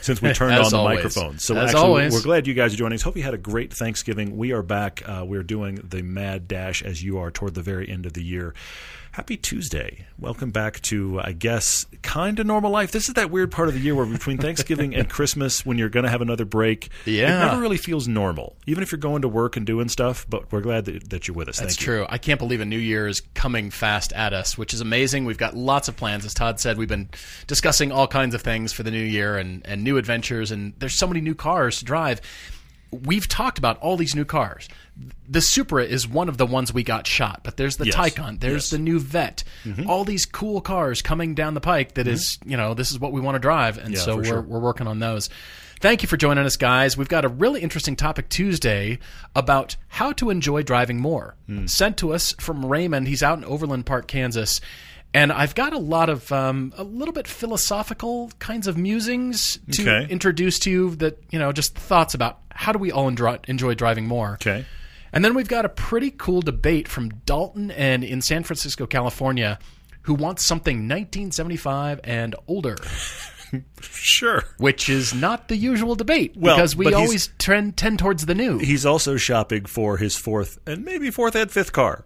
[0.00, 0.96] since we turned on the always.
[0.96, 1.38] microphone.
[1.38, 2.12] So As actually, always.
[2.12, 3.02] we're glad you guys are joining us.
[3.02, 4.36] Hope you had a great Thanksgiving.
[4.36, 5.02] We are back.
[5.06, 8.22] Uh, we're doing the mad dash as you are toward the very end of the
[8.24, 8.54] year.
[9.16, 10.04] Happy Tuesday.
[10.18, 12.90] Welcome back to, I guess, kind of normal life.
[12.92, 15.88] This is that weird part of the year where between Thanksgiving and Christmas, when you're
[15.88, 17.46] going to have another break, it Yeah.
[17.46, 20.26] never really feels normal, even if you're going to work and doing stuff.
[20.28, 21.58] But we're glad that, that you're with us.
[21.58, 21.94] That's Thank you.
[21.94, 22.06] true.
[22.10, 25.24] I can't believe a new year is coming fast at us, which is amazing.
[25.24, 26.26] We've got lots of plans.
[26.26, 27.08] As Todd said, we've been
[27.46, 30.94] discussing all kinds of things for the new year and, and new adventures, and there's
[30.94, 32.20] so many new cars to drive.
[32.90, 34.68] We've talked about all these new cars.
[35.28, 37.94] The Supra is one of the ones we got shot, but there's the Yes.
[37.96, 38.66] Taycan, there's Yes.
[38.68, 38.76] Mm-hmm.
[38.84, 39.44] the new Vette,
[39.86, 41.94] all these cool cars coming down the pike.
[41.94, 44.24] That is, you know, this is what we want to drive, and Yeah, so we're
[44.24, 44.40] sure.
[44.40, 45.28] we're working on those.
[45.80, 46.96] Thank you for joining us, guys.
[46.96, 48.98] We've got a really interesting topic Tuesday
[49.34, 51.34] about how to enjoy driving more.
[51.46, 51.66] Hmm.
[51.66, 53.06] Sent to us from Raymond.
[53.08, 54.60] He's out in Overland Park, Kansas.
[55.12, 59.82] And I've got a lot of um, a little bit philosophical kinds of musings to
[59.82, 60.10] Okay.
[60.10, 60.94] introduce to you.
[60.96, 64.32] That you know, just thoughts about how do we all enjoy, enjoy driving more.
[64.34, 64.64] Okay.
[65.12, 68.02] And then we've got a pretty cool debate from Dalton N.
[68.02, 69.58] in San Francisco, California,
[70.02, 72.76] who wants something 1975 and older
[73.80, 74.44] Sure.
[74.58, 78.58] which is not the usual debate Well, because we always trend tend towards the new.
[78.58, 82.04] He's also shopping for his fourth and maybe fourth and fifth car.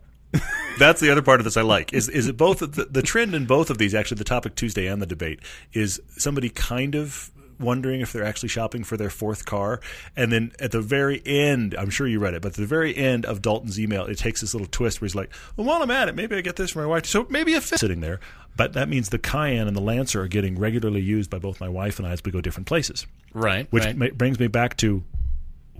[0.78, 1.92] That's the other part of this I like.
[1.92, 4.86] Is is it both the, the trend in both of these actually the topic Tuesday
[4.86, 5.40] and the debate
[5.72, 9.80] is somebody kind of wondering if they're actually shopping for their fourth car.
[10.16, 12.96] And then at the very end I'm sure you read it but at the very
[12.96, 15.90] end of Dalton's email it takes this little twist where he's like well while I'm
[15.90, 17.06] at it maybe I get this for my wife.
[17.06, 18.20] So maybe a fifth sitting there
[18.56, 21.68] but that means the Cayenne and the Lancer are getting regularly used by both my
[21.68, 23.06] wife and I as we go different places.
[23.32, 23.96] Right, which right.
[23.96, 25.02] ma- brings me back to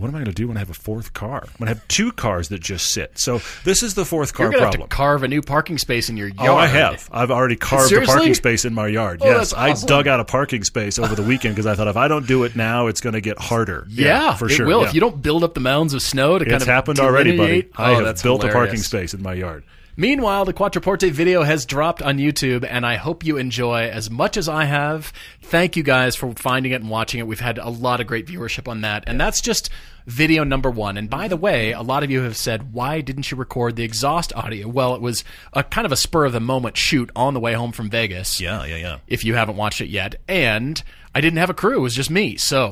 [0.01, 1.43] what am I going to do when I have a fourth car?
[1.45, 3.19] I'm going to have two cars that just sit.
[3.19, 4.81] So this is the fourth car You're gonna problem.
[4.83, 6.49] have to carve a new parking space in your yard.
[6.49, 7.09] Oh, I have.
[7.13, 9.21] I've already carved a parking space in my yard.
[9.23, 11.89] Oh, yes, that's I dug out a parking space over the weekend because I thought
[11.89, 13.87] if I don't do it now, it's going to get harder.
[13.89, 14.67] Yeah, for it sure.
[14.67, 14.89] will yeah.
[14.89, 16.63] if you don't build up the mounds of snow to kind of.
[16.63, 17.69] It's happened already, buddy.
[17.77, 19.65] I Oh, have built a parking space in my yard.
[19.97, 24.39] Meanwhile, the Quattroporte video has dropped on YouTube, and I hope you enjoy as much
[24.39, 25.13] as I have.
[25.43, 27.27] Thank you guys for finding it and watching it.
[27.27, 29.69] We've had a lot of great viewership on that, and that's just
[30.11, 30.97] video number one.
[30.97, 33.85] And by the way, a lot of you have said, "Why didn't you record the
[33.85, 37.35] exhaust audio?" Well, it was a kind of a spur of the moment shoot on
[37.35, 38.41] the way home from Vegas.
[38.41, 38.99] Yeah, yeah, yeah.
[39.07, 40.17] if you haven't watched it yet.
[40.29, 40.83] And
[41.15, 42.37] I didn't have a crew; it was just me.
[42.37, 42.71] So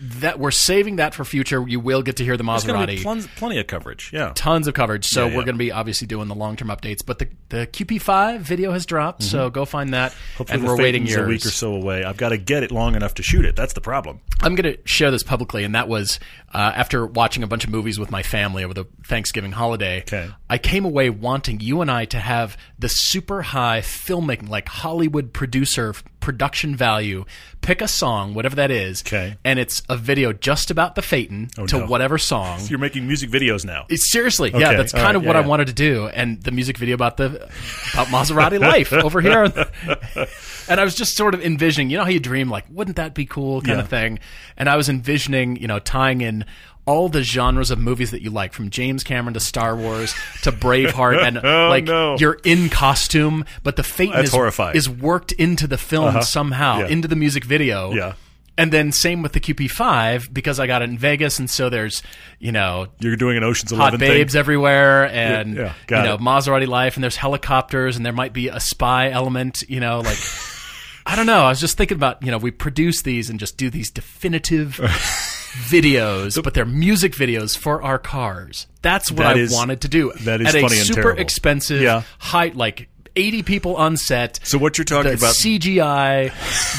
[0.00, 1.64] that we're saving that for future.
[1.66, 3.02] You will get to hear the Maserati.
[3.02, 4.10] plen- plenty of coverage.
[4.12, 4.32] Yeah.
[4.34, 5.36] Tons of coverage, so Yeah, yeah.
[5.36, 7.04] we're going to be obviously doing the long-term updates.
[7.04, 10.12] But the the QP5 video has dropped, so go find that.
[10.12, 10.36] Mm-hmm.
[10.38, 12.04] Hopefully we're waiting a week or so away.
[12.04, 13.56] I've got to get it long enough to shoot it.
[13.56, 14.20] That's the problem.
[14.40, 16.20] I'm going to share this publicly, and that was
[16.52, 20.00] uh, after watching a bunch of movies with my family over the Thanksgiving holiday.
[20.02, 20.28] Okay.
[20.50, 25.32] I came away wanting you and I to have the super high filmmaking, like Hollywood
[25.32, 25.94] producer
[26.28, 27.24] production value.
[27.62, 29.38] Pick a song, whatever that is, Okay.
[29.44, 31.86] and it's a video just about the Phaeton oh, to no.
[31.86, 32.60] whatever song.
[32.68, 33.86] You're making music videos now.
[33.88, 35.46] It's seriously, yeah, that's kind right, of yeah, what I yeah.
[35.46, 37.48] wanted to do, and the music video about the
[37.94, 39.44] about Maserati life over here,
[40.68, 43.14] and I was just sort of envisioning, you know, how you dream, like, wouldn't that
[43.14, 43.84] be cool, kind Yeah.
[43.84, 44.18] of thing,
[44.58, 46.44] and I was envisioning, you know, tying in
[46.88, 50.50] all the genres of movies that you like, from James Cameron to Star Wars to
[50.52, 52.16] Braveheart, and oh, like Oh, no.
[52.18, 54.76] you're in costume, but the That's is, horrifying.
[54.76, 56.22] is worked into the film uh-huh.
[56.22, 56.86] somehow, Yeah.
[56.88, 58.14] into the music video, Yeah.
[58.56, 62.02] And then same with the QP5 because I got it in Vegas, and so there's,
[62.40, 64.40] you know, You're doing an Ocean's hot Eleven babes thing.
[64.40, 66.20] everywhere and Yeah, yeah, you know it.
[66.20, 70.18] Maserati life and there's helicopters and there might be a spy element you know like
[71.06, 73.56] I don't know I was just thinking about you know we produce these and just
[73.56, 74.80] do these definitive
[75.68, 79.88] videos but they're music videos for our cars that's what That I is- wanted to
[79.88, 81.20] do that is at a funny and super terrible.
[81.22, 82.02] expensive Yeah.
[82.18, 85.34] high like 80 people on set So what you're talking about?
[85.34, 86.30] CGI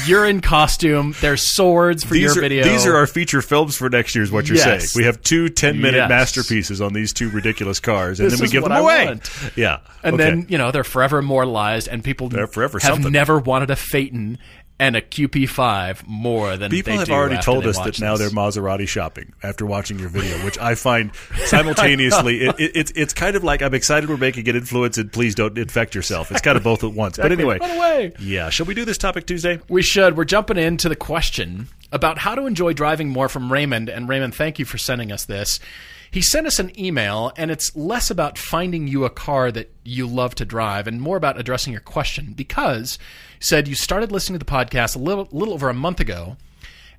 [0.08, 3.76] you're in costume there's swords for these your are, video These are our feature films
[3.76, 4.66] for next year, is what you're Yes.
[4.66, 4.90] saying.
[4.96, 6.10] We have two 10 minute Yes.
[6.10, 9.06] masterpieces on these two ridiculous cars, and then we give them I away.
[9.08, 9.30] want.
[9.58, 9.80] Yeah.
[10.02, 10.24] And okay.
[10.24, 13.12] then, you know, they're forever immortalized, and people They're forever have something.
[13.12, 14.38] never wanted a Phaeton
[14.80, 19.34] and a QP5 more than People have already told us that now they're Maserati shopping
[19.44, 21.12] after watching your video, which I find
[21.46, 25.12] simultaneously it, it, it's it's kind of like I'm excited we're making an influence and
[25.12, 26.32] please don't infect yourself.
[26.32, 27.18] It's kind of both at once.
[27.18, 28.14] But anyway, Run away.
[28.20, 28.50] yeah.
[28.50, 29.60] Shall we do this topic Tuesday?
[29.70, 30.16] We should.
[30.16, 33.90] We're jumping into the question about how to enjoy driving more from Raymond.
[33.90, 35.60] And Raymond, thank you for sending us this.
[36.12, 40.08] he sent us an email, and it's less about finding you a car that you
[40.08, 42.98] love to drive and more about addressing your question because
[43.40, 46.38] said you started listening to the podcast a little, little over a month ago,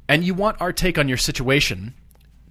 [0.09, 1.95] and you want our take on your situation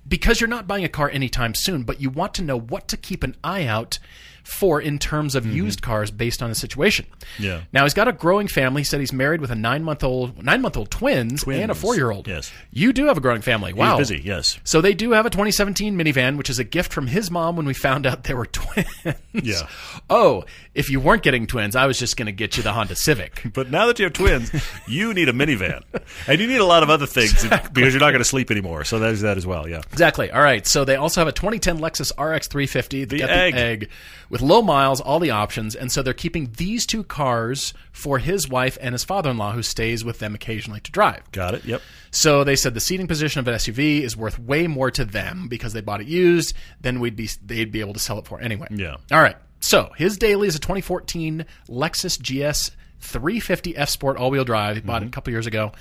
[0.08, 2.98] because you're not buying a car anytime soon, but you want to know what to
[2.98, 4.00] keep an eye out
[4.50, 7.06] for in terms of used cars based on the situation.
[7.06, 7.44] Mm-hmm.
[7.44, 7.62] Yeah.
[7.72, 8.82] Now he's got a growing family.
[8.82, 11.76] He said he's married with a nine month old, nine month old twins, and a
[11.76, 12.28] four year old.
[12.28, 12.52] Yes.
[12.72, 13.74] You do have a growing family.
[13.74, 13.98] Wow.
[13.98, 14.60] He's busy, yes.
[14.64, 17.66] So they do have a 2017 minivan, which is a gift from his mom when
[17.66, 18.88] we found out they were twins.
[19.34, 19.68] Yeah.
[20.12, 20.44] Oh,
[20.74, 23.44] if you weren't getting twins, I was just going to get you the Honda Civic.
[23.54, 24.52] But now that you have twins,
[24.88, 25.84] you need a minivan.
[26.28, 28.84] And you need a lot of other things because you're not going to sleep anymore.
[28.86, 29.82] So there's that as well, yeah.
[29.92, 30.32] Exactly.
[30.32, 30.66] All right.
[30.66, 33.06] So they also have a 2010 Lexus RX 350.
[33.06, 33.54] They The egg.
[33.54, 33.90] the egg
[34.30, 38.48] with low miles, all the options, and so they're keeping these two cars for his
[38.50, 41.30] wife and his father-in-law, who stays with them occasionally to drive.
[41.32, 41.82] Got it, yep.
[42.12, 45.48] So they said the seating position of an SUV is worth way more to them
[45.48, 48.40] because they bought it used than we'd be they'd be able to sell it for
[48.42, 48.68] anyway.
[48.72, 48.98] Yeah.
[49.12, 49.38] All right.
[49.62, 52.72] So his daily is a 2014 Lexus GS
[53.02, 54.76] 350 F Sport all-wheel drive.
[54.76, 54.88] He Mm-hmm.
[54.88, 55.72] bought it a couple years ago.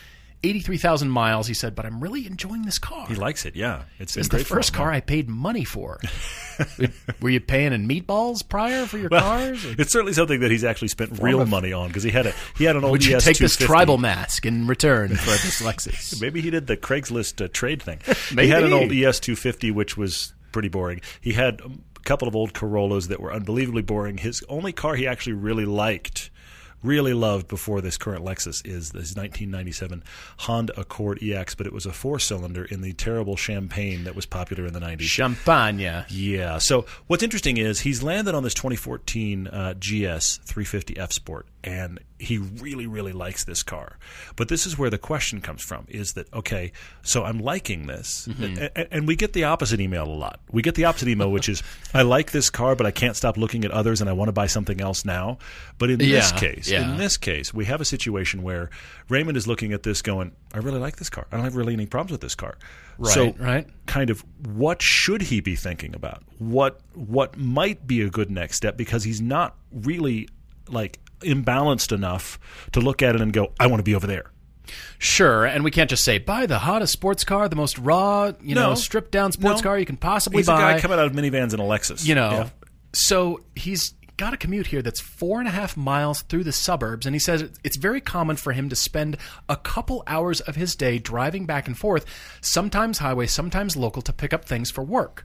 [0.42, 1.46] 83,000 miles.
[1.48, 3.06] He said, but I'm really enjoying this car.
[3.08, 3.82] He likes it, yeah.
[3.98, 4.90] It's, It's the first car.
[4.92, 5.98] I paid money for.
[7.20, 9.64] Were you paying in meatballs prior for your Well, cars?
[9.64, 12.26] Or It's certainly something that he's actually spent real of- money on because he had
[12.26, 15.30] a he had an old would you ES take this tribal mask in return for
[15.30, 16.20] this Lexus?
[16.20, 18.00] Maybe he did the Craigslist uh, trade thing.
[18.38, 21.00] He had an old ES 250, which was pretty boring.
[21.20, 24.18] He had a couple of old Corollas that were unbelievably boring.
[24.18, 26.30] His only car he actually really liked,
[26.82, 30.02] really loved before this current Lexus is this 1997
[30.38, 34.26] Honda Accord EX, but it was a four cylinder in the terrible champagne that was
[34.26, 35.00] popular in the 90s.
[35.02, 35.78] Champagne.
[36.08, 36.58] Yeah.
[36.58, 42.00] So what's interesting is he's landed on this 2014 uh, GS 350 F Sport, and
[42.18, 43.98] he really, really likes this car.
[44.36, 46.72] But this is where the question comes from: is that okay?
[47.02, 48.62] So I'm liking this, Mm-hmm.
[48.62, 50.40] A- and, we get the opposite email a lot.
[50.50, 51.62] We get the opposite email, which is
[51.94, 54.32] I like this car, but I can't stop looking at others, and I want to
[54.32, 55.38] buy something else now.
[55.76, 56.90] But in this case, yeah.
[56.90, 58.70] in this case, we have a situation where
[59.08, 61.26] Raymond is looking at this, going, "I really like this car.
[61.30, 62.56] I don't have really any problems with this car."
[62.96, 63.66] Right, so, right.
[63.86, 66.22] kind of what should he be thinking about?
[66.38, 70.28] What what might be a good next step because he's not really
[70.68, 72.38] like imbalanced enough
[72.72, 74.30] to look at it and go, I want to be over there.
[74.98, 78.54] Sure, and we can't just say buy the hottest sports car, the most raw, you
[78.54, 79.62] know, stripped down sports No.
[79.62, 80.72] car you can possibly He's buy.
[80.72, 82.04] a guy coming out of minivans and a Lexus.
[82.06, 82.30] you know.
[82.30, 82.48] Yeah.
[82.92, 87.06] So he's got a commute here that's four and a half miles through the suburbs,
[87.06, 89.16] and he says it's very common for him to spend
[89.48, 92.04] a couple hours of his day driving back and forth,
[92.40, 95.24] sometimes highway, sometimes local, to pick up things for work.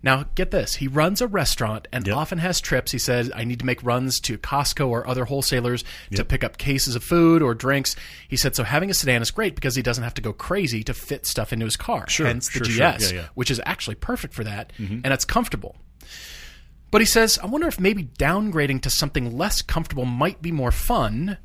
[0.00, 0.76] Now, get this.
[0.76, 2.16] He runs a restaurant and Yep.
[2.16, 2.92] often has trips.
[2.92, 5.82] He says, I need to make runs to Costco or other wholesalers
[6.14, 7.96] to pick up cases of food or drinks.
[8.28, 10.84] He said, so having a sedan is great because he doesn't have to go crazy
[10.84, 12.08] to fit stuff into his car.
[12.08, 12.78] Sure, Hence the sure, GS, sure.
[12.78, 13.16] Yeah, Mm-hmm.
[13.16, 13.26] yeah.
[13.34, 14.72] which is actually perfect for that.
[14.78, 15.74] And it's comfortable.
[16.90, 20.70] But he says, I wonder if maybe downgrading to something less comfortable might be more
[20.72, 21.38] fun.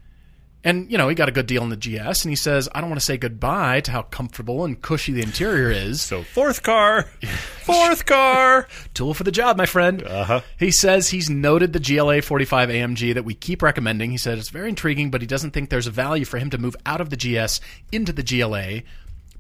[0.66, 2.80] And, you know, he got a good deal in the GS, and he says, I
[2.80, 6.02] don't want to say goodbye to how comfortable and cushy the interior is.
[6.02, 7.04] So fourth car,
[7.64, 8.68] fourth car.
[8.94, 10.04] Tool for the job, my friend.
[10.04, 10.42] Uh-huh.
[10.58, 14.12] He says he's noted the GLA 45 AMG that we keep recommending.
[14.12, 16.58] He said it's very intriguing, but he doesn't think there's a value for him to
[16.58, 17.60] move out of the GS
[17.92, 18.84] into the GLA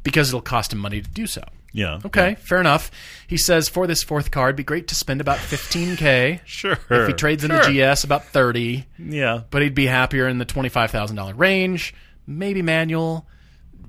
[0.03, 1.43] because it'll cost him money to do so.
[1.73, 1.99] Yeah.
[2.05, 2.91] Okay, fair enough.
[3.27, 6.41] He says for this fourth car, it'd be great to spend about 15K.
[6.45, 6.77] Sure.
[6.89, 7.59] If he trades in the
[7.93, 9.41] GS, about 30 Yeah.
[9.49, 11.93] but he'd be happier in the twenty-five thousand dollar range.
[12.27, 13.27] Maybe manual.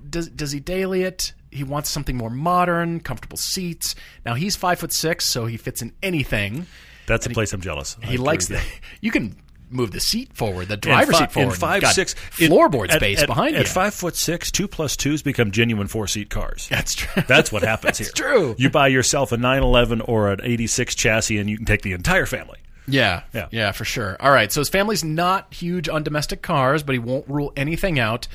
[0.09, 1.35] Does does he daily it?
[1.50, 3.94] He wants something more modern, comfortable seats.
[4.26, 6.66] Now he's five foot six, so he fits in anything.
[7.06, 7.97] That's a place I'm jealous.
[8.02, 8.61] He likes the.
[9.02, 9.37] You can
[9.75, 11.50] move the seat forward, the driver's seat forward.
[11.50, 13.69] and five six floorboard at- space at- behind at you.
[13.69, 16.66] five foot six, two plus twos become genuine four seat cars.
[16.71, 17.23] That's true.
[17.28, 18.28] That's what happens That's here.
[18.31, 18.54] true.
[18.59, 22.26] You buy yourself a 911 or an 86 chassis, and you can take the entire
[22.26, 22.59] family.
[22.87, 23.49] Yeah, Yeah.
[23.50, 24.16] yeah, for sure.
[24.21, 27.99] All right, so his family's not huge on domestic cars, but he won't rule anything
[27.99, 28.28] out.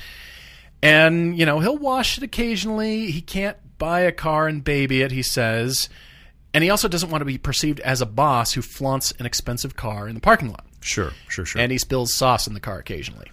[0.82, 3.10] And you know, he'll wash it occasionally.
[3.10, 5.12] He can't buy a car and baby it.
[5.12, 5.88] He says,
[6.52, 9.76] and he also doesn't want to be perceived as a boss who flaunts an expensive
[9.76, 10.64] car in the parking lot.
[10.80, 11.60] Sure, sure, sure.
[11.60, 13.30] And he spills sauce in the car occasionally,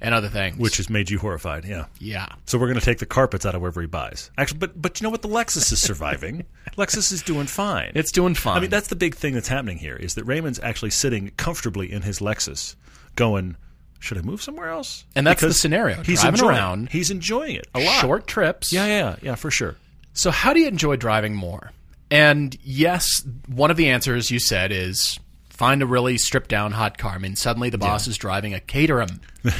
[0.00, 0.58] and other things.
[0.58, 1.86] Which has made you horrified, yeah.
[1.98, 4.30] yeah, So we're going to take the carpets out of wherever he buys.
[4.38, 5.22] Actually, but but you know what?
[5.22, 6.44] The Lexus is surviving.
[6.76, 7.92] Lexus is doing fine.
[7.94, 8.58] it's doing fine.
[8.58, 11.90] I mean, that's the big thing that's happening here is that Raymond's actually sitting comfortably
[11.92, 12.76] in his Lexus,
[13.16, 13.56] going,
[13.98, 16.88] "Should I move somewhere else?" And that's the scenario, He's driving enjoying, around.
[16.90, 18.00] He's enjoying it a lot.
[18.00, 18.72] short trips.
[18.72, 19.76] Yeah, yeah, yeah, for sure.
[20.12, 21.72] So, how do you enjoy driving more?
[22.10, 25.18] And yes, one of the answers you said is
[25.54, 27.12] find a really stripped down hot car.
[27.12, 29.20] I mean, suddenly the boss is driving a Caterham.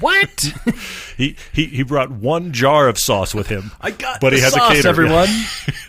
[0.00, 0.44] what?
[1.16, 3.70] He, he he brought one jar of sauce with him.
[3.80, 4.90] I got but he has sauce, a caterer.
[4.90, 5.28] everyone.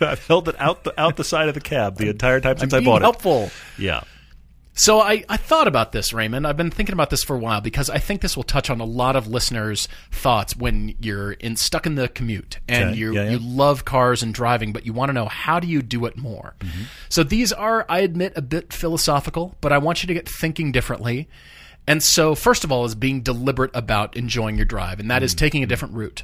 [0.00, 2.72] I've held it out the out the side of the cab the entire time since
[2.72, 3.32] I Being bought helpful.
[3.32, 3.40] it.
[3.40, 3.84] Helpful.
[3.84, 4.04] Yeah.
[4.78, 6.46] So I, I thought about this, Raymond.
[6.46, 8.78] I've been thinking about this for a while because I think this will touch on
[8.78, 12.98] a lot of listeners' thoughts when you're in stuck in the commute and Okay.
[12.98, 13.30] you Yeah, yeah.
[13.30, 16.18] you love cars and driving, but you want to know how do you do it
[16.18, 16.56] more.
[16.60, 16.82] Mm-hmm.
[17.08, 20.72] So these are, I admit, a bit philosophical, but I want you to get thinking
[20.72, 21.26] differently.
[21.86, 25.32] And so, first of all, is being deliberate about enjoying your drive, and that is
[25.32, 25.38] Mm-hmm.
[25.38, 26.22] taking a different route.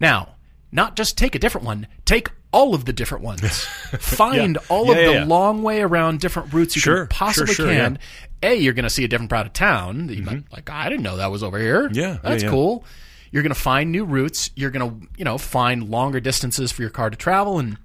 [0.00, 0.36] Now,
[0.72, 3.40] not just take a different one, take all of the different ones.
[3.98, 4.66] Find Yeah.
[4.68, 7.66] all Yeah, of yeah, the long way around different routes you Sure, can possibly sure,
[7.66, 7.98] sure, can.
[8.42, 10.06] A, you're going to see a different part of town.
[10.06, 11.84] that You might like, "Ah, I didn't know that was over here.
[11.88, 11.94] Mm-hmm.
[11.94, 12.84] Yeah, yeah, that's cool.
[13.32, 14.50] You're going to find new routes.
[14.56, 17.76] You're going to, you know, find longer distances for your car to travel, and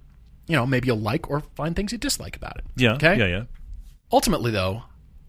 [0.47, 2.63] you know, maybe you'll like or find things you dislike about it.
[2.77, 2.93] Yeah.
[2.93, 3.17] Okay.
[3.17, 3.25] Yeah.
[3.27, 3.43] Yeah.
[4.11, 4.83] Ultimately, though,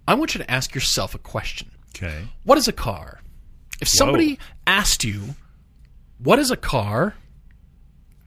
[0.07, 1.71] I want you to ask yourself a question.
[1.97, 2.25] Okay.
[2.45, 3.21] What is a car?
[3.81, 5.35] If somebody asked you,
[6.19, 7.15] "What is a car?"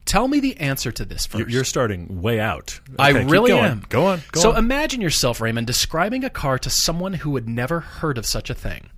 [0.07, 2.79] Tell me the answer to this 1st You're, you're starting way out.
[2.97, 3.63] I Okay, keep really going.
[3.65, 3.83] am.
[3.89, 4.21] Go on.
[4.31, 4.57] Go so on.
[4.57, 8.53] imagine yourself, Raymond, describing a car to someone who had never heard of such a
[8.55, 8.89] thing.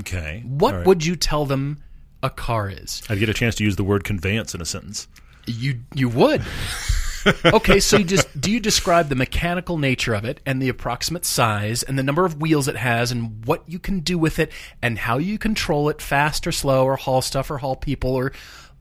[0.00, 0.42] okay.
[0.46, 0.86] What right.
[0.86, 1.78] would you tell them
[2.22, 3.02] a car is?
[3.08, 5.06] I'd get a chance to use the word conveyance in a sentence.
[5.46, 6.42] You you would.
[7.44, 11.24] okay, so you just do you describe the mechanical nature of it and the approximate
[11.24, 14.52] size and the number of wheels it has and what you can do with it
[14.82, 18.32] and how you control it fast or slow or haul stuff or haul people or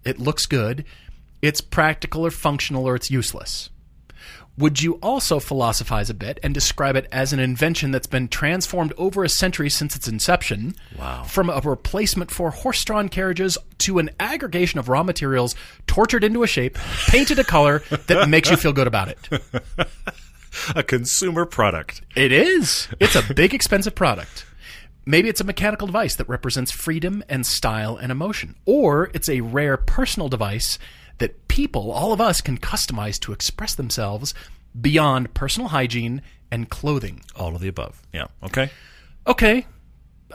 [0.03, 0.86] it looks good,
[1.41, 3.70] it's practical or functional or it's useless.
[4.58, 8.91] Would you also philosophize a bit and describe it as an invention that's been transformed
[8.98, 10.74] over a century since its inception?
[10.98, 11.24] Wow.
[11.25, 16.41] From a replacement for horse drawn carriages to an aggregation of raw materials tortured into
[16.41, 16.75] a shape,
[17.08, 19.29] painted a color that makes you feel good about it.
[20.75, 22.01] A consumer product.
[22.15, 22.88] It is.
[23.00, 24.48] It's a big, expensive product.
[25.06, 28.56] Maybe it's a mechanical device that represents freedom and style and emotion.
[28.65, 30.79] Or it's a rare personal device
[31.19, 34.33] that people, all of us, can customize to express themselves
[34.79, 36.21] beyond personal hygiene
[36.51, 37.21] and clothing.
[37.36, 38.01] All of the above.
[38.13, 38.27] Yeah.
[38.43, 38.69] Okay.
[39.25, 39.65] Okay.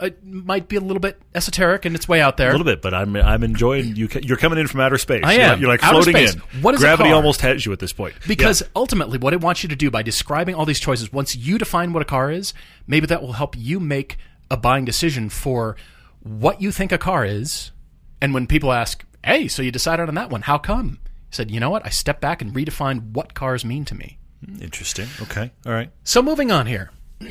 [0.01, 2.49] It might be a little bit esoteric and it's way out there.
[2.49, 4.09] A little bit, but I'm I'm enjoying you.
[4.23, 5.21] You're coming in from outer space.
[5.23, 5.49] I You're am.
[5.51, 6.61] like- You're like floating in.
[6.63, 8.15] What is Gravity almost has you at this point.
[8.27, 8.67] Because Yeah.
[8.75, 11.93] ultimately, what I want you to do by describing all these choices, once you define
[11.93, 12.55] what a car is,
[12.87, 14.17] maybe that will help you make
[14.49, 15.75] a buying decision for
[16.21, 17.71] what you think a car is.
[18.19, 20.99] And when people ask, hey, so you decided on that one, how come?
[21.03, 21.85] I said, you know what?
[21.85, 24.17] I stepped back and redefined what cars mean to me.
[24.45, 25.07] Hmm, interesting.
[25.21, 25.51] Okay.
[25.65, 25.89] All right.
[26.03, 26.91] So moving on here.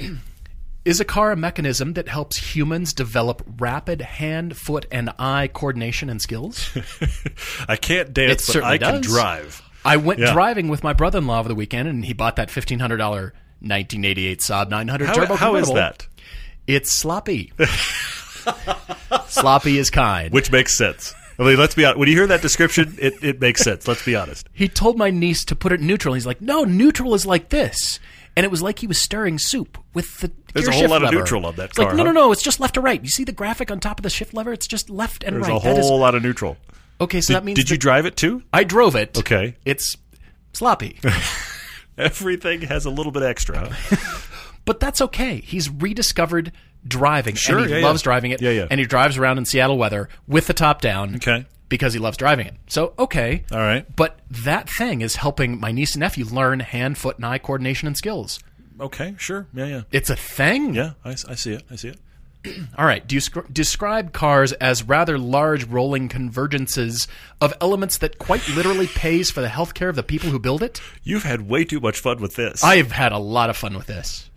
[0.84, 6.10] Is a car a mechanism that helps humans develop rapid hand, foot, and eye coordination
[6.10, 6.76] and skills?
[7.68, 9.06] I can't dance, It but certainly I can does.
[9.06, 9.62] drive.
[9.84, 10.32] I went Yeah.
[10.32, 14.04] driving with my brother-in-law over the weekend, and he bought that fifteen hundred dollar nineteen
[14.04, 15.36] eighty eight Saab nine hundred How, turbo.
[15.36, 16.08] how is that?
[16.66, 17.52] It's sloppy.
[19.28, 20.32] sloppy is kind.
[20.32, 21.14] Which makes sense.
[21.38, 21.98] I mean, let's be honest.
[21.98, 23.88] When you hear that description, it, it makes sense.
[23.88, 24.48] Let's be honest.
[24.52, 26.14] He told my niece to put it neutral.
[26.14, 27.98] He's like, "No, neutral is like this."
[28.36, 30.30] And it was like he was stirring soup with the.
[30.54, 31.16] There's a whole lot of lever.
[31.18, 32.12] neutral on that It's like, car, no, no, huh?
[32.12, 32.32] no.
[32.32, 33.02] It's just left to right.
[33.02, 34.52] You see the graphic on top of the shift lever?
[34.52, 35.62] It's just left and There's right.
[35.62, 36.56] There's a That is- whole lot of neutral.
[37.00, 38.42] okay, so that means Did you drive it too?
[38.52, 39.18] I drove it.
[39.18, 39.56] Okay.
[39.66, 39.96] It's
[40.54, 40.98] sloppy.
[41.98, 43.68] Everything has a little bit extra.
[43.70, 44.18] huh?
[44.64, 45.40] But that's okay.
[45.40, 46.52] He's rediscovered
[46.86, 47.86] driving, Sure, and he yeah, yeah.
[47.86, 48.40] loves driving it.
[48.42, 48.66] Yeah, yeah.
[48.70, 51.16] And he drives around in Seattle weather with the top down.
[51.16, 51.46] Okay.
[51.68, 52.54] Because he loves driving it.
[52.68, 53.44] So okay.
[53.50, 53.86] All right.
[53.96, 57.86] But that thing is helping my niece and nephew learn hand, foot, and eye coordination
[57.86, 58.40] and skills.
[58.78, 59.14] Okay.
[59.18, 59.46] Sure.
[59.54, 59.66] Yeah.
[59.66, 59.82] Yeah.
[59.90, 60.74] It's a thing.
[60.74, 60.92] Yeah.
[61.04, 61.62] I, I see it.
[61.70, 61.98] I see it.
[62.76, 63.06] All right.
[63.06, 67.06] Do you sc- describe cars as rather large rolling convergences
[67.40, 70.62] of elements that quite literally pays for the health care of the people who build
[70.62, 70.80] it?
[71.04, 72.62] You've had way too much fun with this.
[72.64, 74.28] I've had a lot of fun with this.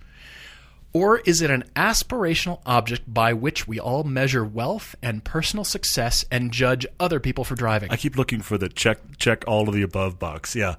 [0.95, 6.23] Or is it an aspirational object by which we all measure wealth and personal success
[6.31, 7.91] and judge other people for driving?
[7.91, 10.55] I keep looking for the check check all of the above box.
[10.55, 10.75] Yeah.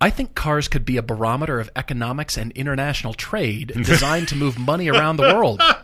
[0.00, 4.56] I think cars could be a barometer of economics and international trade designed to move
[4.56, 5.60] money around the world.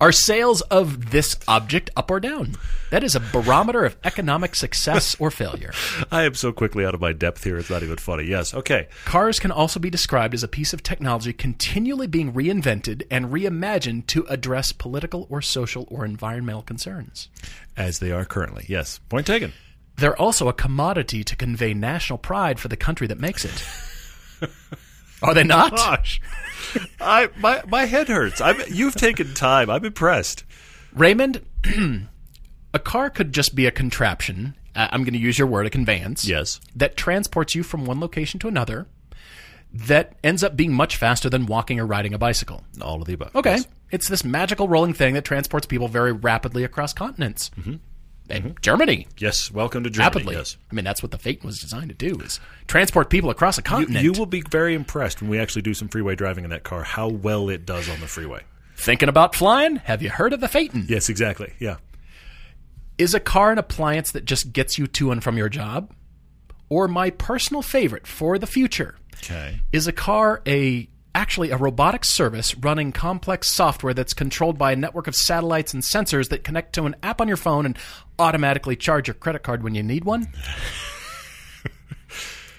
[0.00, 2.56] Are sales of this object up or down?
[2.88, 5.72] That is a barometer of economic success or failure.
[6.10, 7.58] I am so quickly out of my depth here.
[7.58, 8.24] It's not even funny.
[8.24, 8.54] Yes.
[8.54, 8.88] Okay.
[9.04, 14.06] Cars can also be described as a piece of technology continually being reinvented and reimagined
[14.06, 17.28] to address political or social or environmental concerns.
[17.76, 18.64] As they are currently.
[18.68, 19.00] Yes.
[19.10, 19.52] Point taken.
[19.96, 24.48] They're also a commodity to convey national pride for the country that makes it.
[25.22, 25.76] Are they not?
[25.76, 26.20] Gosh.
[27.00, 28.40] I my my head hurts.
[28.40, 29.68] I'm, you've taken time.
[29.70, 30.44] I'm impressed.
[30.94, 31.44] Raymond,
[32.74, 34.54] a car could just be a contraption.
[34.76, 36.26] uh, I'm going to use your word, a conveyance.
[36.26, 36.60] Yes.
[36.74, 38.86] That transports you from one location to another.
[39.72, 42.64] that ends up being much faster than walking or riding a bicycle.
[42.82, 43.34] All of the above.
[43.36, 43.56] Okay.
[43.56, 43.66] Yes.
[43.92, 47.50] It's this magical rolling thing that transports people very rapidly across continents.
[47.58, 47.74] Mm-hmm.
[48.60, 49.50] Germany, Yes.
[49.50, 50.06] Welcome to Germany.
[50.08, 50.34] rapidly.
[50.36, 50.56] Yes.
[50.70, 53.60] I mean, that's what the Phaeton was designed to do: is transport people across a
[53.60, 54.04] You, continent.
[54.04, 56.82] you will be very impressed when we actually do some freeway driving in that car.
[56.82, 58.40] How well it does on the freeway.
[58.76, 59.76] Thinking about flying?
[59.76, 60.86] Have you heard of the Phaeton?
[60.88, 61.52] Yes, exactly.
[61.58, 61.76] Yeah.
[62.98, 65.92] Is a car an appliance that just gets you to and from your job?
[66.68, 69.60] Or my personal favorite for the future Okay.
[69.72, 74.76] is a car a actually a robotic service running complex software that's controlled by a
[74.76, 77.76] network of satellites and sensors that connect to an app on your phone and
[78.20, 80.28] automatically charge your credit card when you need one?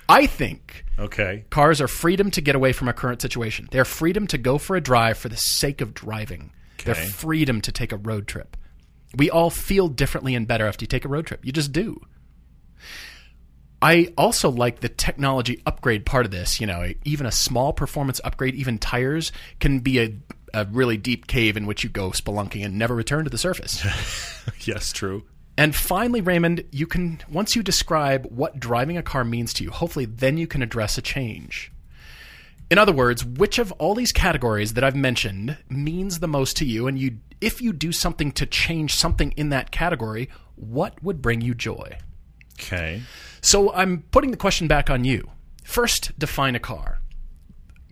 [0.10, 1.46] I think Okay.
[1.50, 3.68] cars are freedom to get away from a current situation.
[3.72, 6.52] They're freedom to go for a drive for the sake of driving.
[6.80, 6.86] Okay.
[6.94, 8.58] They're freedom to take a road trip.
[9.16, 11.46] We all feel differently and better after you take a road trip.
[11.46, 12.02] You just do.
[13.82, 16.60] I also like the technology upgrade part of this.
[16.60, 20.14] You know, even a small performance upgrade, even tires, can be a,
[20.54, 23.86] a really deep cave in which you go spelunking and never return to the surface.
[24.66, 25.24] Yes, true.
[25.62, 29.70] And finally, Raymond, you can once you describe what driving a car means to you,
[29.70, 31.72] hopefully then you can address a change.
[32.72, 36.66] In other words, which of all these categories that I've mentioned means the most to
[36.66, 41.22] you and you if you do something to change something in that category, what would
[41.22, 41.96] bring you joy?
[42.60, 43.04] Okay.
[43.42, 45.30] So I'm putting the question back on you.
[45.64, 47.02] First, define a car.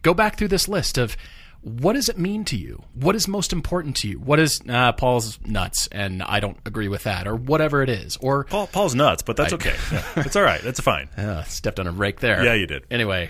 [0.01, 1.15] Go back through this list of
[1.61, 2.83] what does it mean to you?
[2.93, 4.19] What is most important to you?
[4.19, 8.17] What is uh, Paul's nuts and I don't agree with that, or whatever it is,
[8.17, 9.75] or Paul, Paul's nuts, but that's okay.
[9.91, 10.61] Yeah, it's all right.
[10.61, 11.07] That's fine.
[11.17, 12.43] uh, stepped on a rake there.
[12.43, 12.85] Yeah, you did.
[12.89, 13.29] Anyway,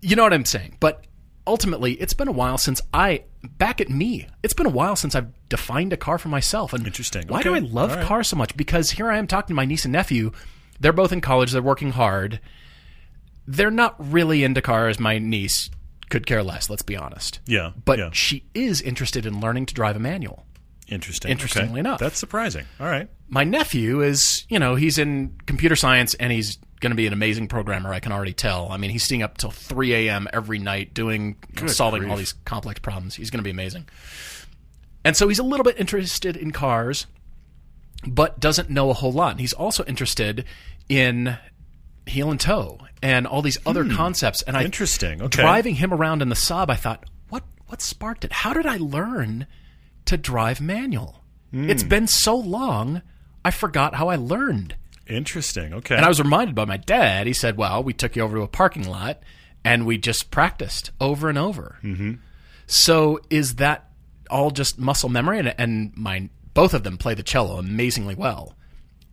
[0.00, 0.76] you know what I'm saying.
[0.80, 1.04] But
[1.46, 4.28] ultimately, it's been a while since I back at me.
[4.42, 6.72] It's been a while since I've defined a car for myself.
[6.72, 7.26] And Interesting.
[7.26, 8.04] Why do I love right.
[8.04, 8.56] cars so much?
[8.56, 10.30] Because here I am talking to my niece and nephew.
[10.78, 11.52] They're both in college.
[11.52, 12.40] They're working hard.
[13.46, 15.00] They're not really into cars.
[15.00, 15.70] My niece
[16.08, 16.70] could care less.
[16.70, 17.40] Let's be honest.
[17.46, 17.72] Yeah.
[17.84, 18.10] But yeah.
[18.12, 20.44] she is interested in learning to drive a manual.
[20.88, 21.30] Interesting.
[21.30, 21.80] interestingly Okay.
[21.80, 22.00] enough.
[22.00, 22.64] That's surprising.
[22.80, 23.08] All right.
[23.28, 27.12] my nephew is, you know, he's in computer science and he's going to be an
[27.12, 27.92] amazing programmer.
[27.92, 28.68] I can already tell.
[28.70, 30.28] I mean, he's staying up till 3 a.m.
[30.32, 33.14] every night doing, you know, solving all these complex problems.
[33.16, 33.86] He's going to be amazing.
[35.04, 37.06] And so he's a little bit interested in cars,
[38.06, 39.32] but doesn't know a whole lot.
[39.32, 40.44] And he's also interested
[40.88, 41.36] in
[42.06, 44.42] heel and toe and all these other concepts.
[44.42, 45.22] And I Interesting.
[45.22, 45.42] Okay.
[45.42, 48.32] driving him around in the Saab, I thought, what what sparked it?
[48.32, 49.46] How did I learn
[50.06, 51.22] to drive manual?
[51.50, 53.00] It's been so long,
[53.42, 54.76] I forgot how I learned.
[55.06, 55.72] Interesting.
[55.72, 55.96] Okay.
[55.96, 57.26] And I was reminded by my dad.
[57.26, 59.22] He said, "Well, we took you over to a parking lot
[59.64, 62.14] and we just practiced over and over." Mm-hmm.
[62.66, 63.88] So is that
[64.28, 65.38] all just muscle memory?
[65.38, 68.54] And, and my both of them play the cello amazingly well.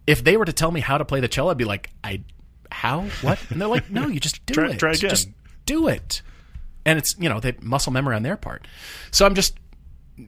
[0.05, 2.23] If they were to tell me how to play the cello, I'd be like, "I
[2.75, 4.79] how what?" And they're like, "No, you just do Try- it.
[4.79, 5.29] try again." Just
[5.65, 6.21] do it."
[6.85, 8.67] And it's you know they muscle memory on their part.
[9.11, 9.57] So I'm just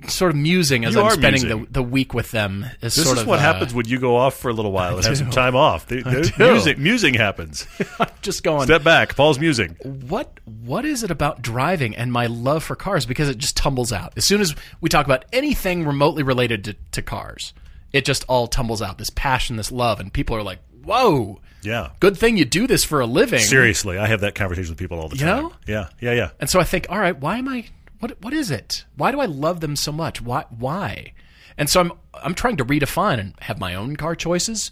[0.07, 2.65] sort of musing as You I'm spending the, the week with them.
[2.81, 4.71] As this sort is of what uh, happens when you go off for a little
[4.71, 5.87] while and have some time off.
[5.87, 6.51] The, the do.
[6.51, 7.65] musing, musing happens.
[8.21, 8.65] Just going.
[8.65, 9.15] Step back.
[9.15, 9.77] Paul's musing.
[9.83, 13.93] what what is it about driving and my love for cars because it just tumbles
[13.93, 17.53] out as soon as we talk about anything remotely related to, to cars
[17.93, 21.89] it just all tumbles out this passion this love and people are like whoa Yeah.
[21.99, 24.99] good thing you do this for a living Seriously, I have that conversation with people
[24.99, 25.43] all the You time.
[25.43, 25.53] know?
[25.67, 25.89] Yeah.
[25.99, 26.11] Yeah.
[26.13, 26.29] Yeah.
[26.39, 27.65] and so i think all right why am i
[27.99, 31.13] what what is it why do i love them so much why why
[31.57, 34.69] and so i'm i'm trying to redefine and have my own car choices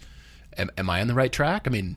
[0.56, 1.96] am, am i on the right track i mean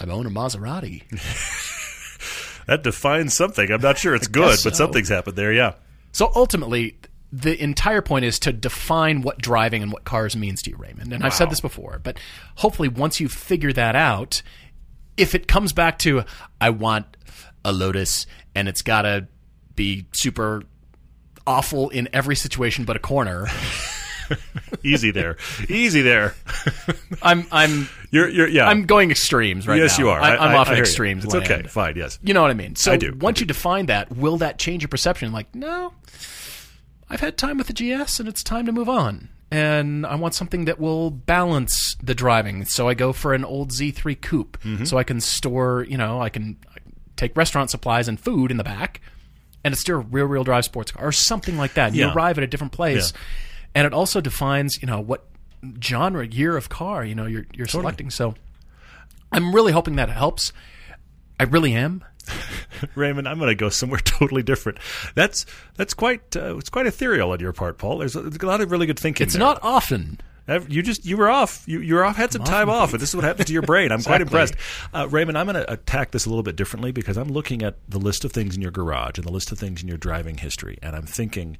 [0.00, 1.02] i own a maserati
[2.66, 3.68] That defines something.
[3.72, 5.52] I'm not sure it's good, guess but something's happened there.
[5.52, 5.72] Yeah.
[6.12, 6.96] So ultimately,
[7.32, 11.12] the entire point is to define what driving and what cars means to you, Raymond.
[11.12, 12.18] And I've said this before, but
[12.56, 14.42] hopefully, once you figure that out,
[15.16, 16.24] if it comes back to
[16.60, 17.16] I want
[17.64, 19.28] a Lotus and it's got to
[19.76, 20.62] be super
[21.46, 23.46] awful in every situation but a corner,
[24.82, 25.36] Easy there.
[25.68, 26.34] Easy there.
[27.22, 28.28] I'm I'm You're.
[28.28, 28.48] You're.
[28.48, 28.68] Yeah.
[28.68, 30.04] I'm going extremes right yes, now.
[30.04, 30.20] you are.
[30.20, 31.24] I, I'm I- off I at extremes.
[31.24, 31.62] It's okay.
[31.64, 31.96] Fine.
[31.96, 32.18] Yes.
[32.22, 32.76] You know what I mean?
[32.76, 33.08] So I do.
[33.08, 33.42] I once do.
[33.42, 35.32] you define that, will that change your perception?
[35.32, 35.92] Like, no,
[37.10, 39.28] I've had time with the GS and it's time to move on.
[39.50, 42.64] And I want something that will balance the driving.
[42.66, 44.58] So I go for an old Z3 coupe.
[44.62, 44.84] Mm-hmm.
[44.84, 46.56] So I can store, you know, I can
[47.16, 49.00] take restaurant supplies and food in the back
[49.64, 51.94] and it's still a real, real drive sports car or something like that.
[51.94, 52.14] You Yeah.
[52.14, 53.12] arrive at a different place.
[53.74, 55.26] And it also defines, you know, what
[55.82, 58.08] genre, year of car, you know, you're, you're selecting.
[58.10, 58.34] So
[59.32, 60.52] I'm really hoping that helps.
[61.38, 62.04] I really am.
[62.94, 64.78] Raymond, I'm going to go somewhere totally different.
[65.14, 67.98] That's that's quite uh, it's quite ethereal on your part, Paul.
[67.98, 69.24] There's a, there's a lot of really good thinking.
[69.24, 69.40] It's there.
[69.40, 70.20] not often
[70.68, 71.62] You just you were off.
[71.66, 72.16] You you were off.
[72.16, 73.92] Had some time off, and this is what happens to your brain.
[73.92, 74.54] I'm quite impressed.
[74.92, 77.76] Uh, Raymond, I'm going to attack this a little bit differently because I'm looking at
[77.88, 80.38] the list of things in your garage and the list of things in your driving
[80.38, 81.56] history, and I'm thinking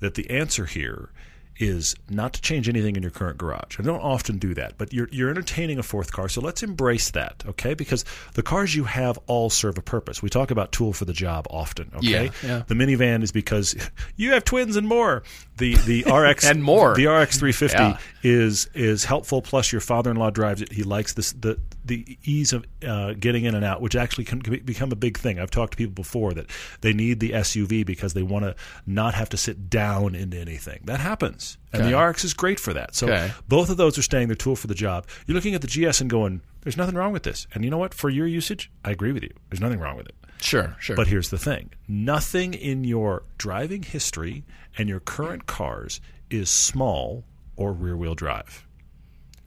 [0.00, 1.10] that the answer here
[1.58, 3.78] is not to change anything in your current garage.
[3.78, 7.10] I don't often do that, but you're you're entertaining a fourth car, so let's embrace
[7.10, 7.74] that, okay?
[7.74, 10.22] Because the cars you have all serve a purpose.
[10.22, 12.06] We talk about tool for the job often, okay?
[12.08, 12.62] Yeah, yeah.
[12.66, 13.74] The minivan is because
[14.16, 15.22] you have twins and more.
[15.56, 16.94] The the RX And more.
[16.94, 17.98] The RX 350 Yeah.
[18.22, 19.42] is is helpful.
[19.42, 20.72] Plus, your father-in-law drives it.
[20.72, 24.38] He likes this the the ease of uh, getting in and out, which actually can
[24.38, 25.38] be- become a big thing.
[25.40, 26.46] I've talked to people before that
[26.80, 28.54] they need the SUV because they want to
[28.86, 30.80] not have to sit down into anything.
[30.84, 32.94] That happens, and the RX is great for that.
[32.94, 33.32] So Okay.
[33.48, 35.06] both of those are staying their tool for the job.
[35.26, 37.78] You're looking at the GS and going, "There's nothing wrong with this." And you know
[37.78, 37.92] what?
[37.94, 39.32] For your usage, I agree with you.
[39.50, 40.14] There's nothing wrong with it.
[40.40, 40.94] Sure, sure.
[40.94, 44.44] But here's the thing nothing in your driving history
[44.76, 47.24] and your current cars is small
[47.56, 48.64] or rear wheel drive.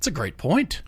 [0.02, 0.82] It's a great point.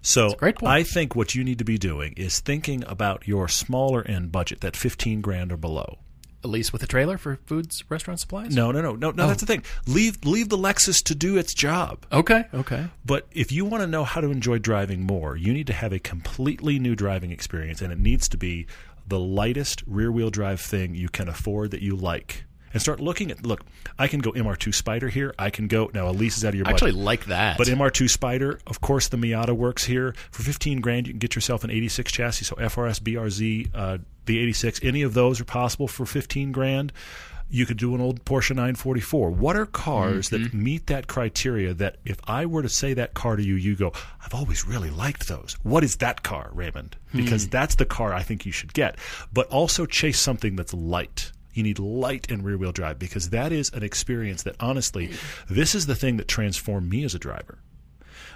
[0.00, 0.70] So great point.
[0.70, 4.60] I think what you need to be doing is thinking about your smaller end budget,
[4.60, 5.98] that 15 grand or below.
[6.44, 8.54] At least with a trailer for foods, restaurant supplies.
[8.54, 9.10] No, no, no, no, Oh.
[9.10, 9.26] no.
[9.26, 9.56] That's the oh.
[9.56, 9.64] thing.
[9.88, 12.06] Leave leave the Lexus to do its job.
[12.12, 12.86] Okay, okay.
[13.04, 15.92] But if you want to know how to enjoy driving more, you need to have
[15.92, 18.68] a completely new driving experience, and it needs to be
[19.04, 22.44] the lightest rear wheel drive thing you can afford that you like.
[22.72, 23.64] And start looking at look.
[23.98, 25.34] I can go MR2 Spider here.
[25.38, 26.08] I can go now.
[26.08, 26.88] Elise is out of your I budget.
[26.88, 27.58] actually like that.
[27.58, 30.14] But MR2 Spider, of course, the Miata works here.
[30.30, 32.44] For 15 grand, you can get yourself an 86 chassis.
[32.44, 36.92] So FRS, BRZ, uh, the 86, any of those are possible for 15 grand.
[37.52, 39.32] You could do an old Porsche 944.
[39.32, 43.34] What are cars that meet that criteria that if I were to say that car
[43.34, 43.92] to you, you go,
[44.24, 45.56] I've always really liked those.
[45.64, 46.96] What is that car, Raymond?
[47.12, 48.96] Because that's the car I think you should get.
[49.32, 51.32] But also chase something that's light.
[51.60, 55.10] You need light and rear wheel drive because that is an experience that honestly,
[55.46, 57.58] this is the thing that transformed me as a driver.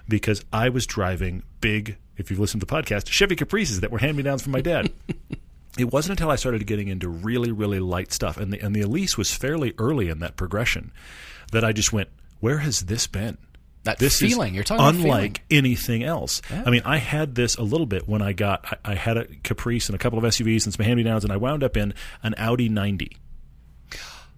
[0.07, 3.97] Because I was driving big, if you've listened to the podcast, Chevy Caprices that were
[3.97, 4.93] hand me downs from my dad.
[5.79, 8.83] it wasn't until I started getting into really, really light stuff, and the, and the
[8.83, 10.93] Elise was fairly early in that progression,
[11.51, 12.11] that I just went,
[12.41, 13.39] where has this been?
[13.85, 16.41] That this feeling, you're talking about unlike anything else.
[16.51, 19.27] I mean, I had this a little bit when I got I, I had a
[19.43, 22.35] Caprice and a couple of SUVs and some hand-me-downs, and I wound up in an
[22.39, 23.17] Audi 90.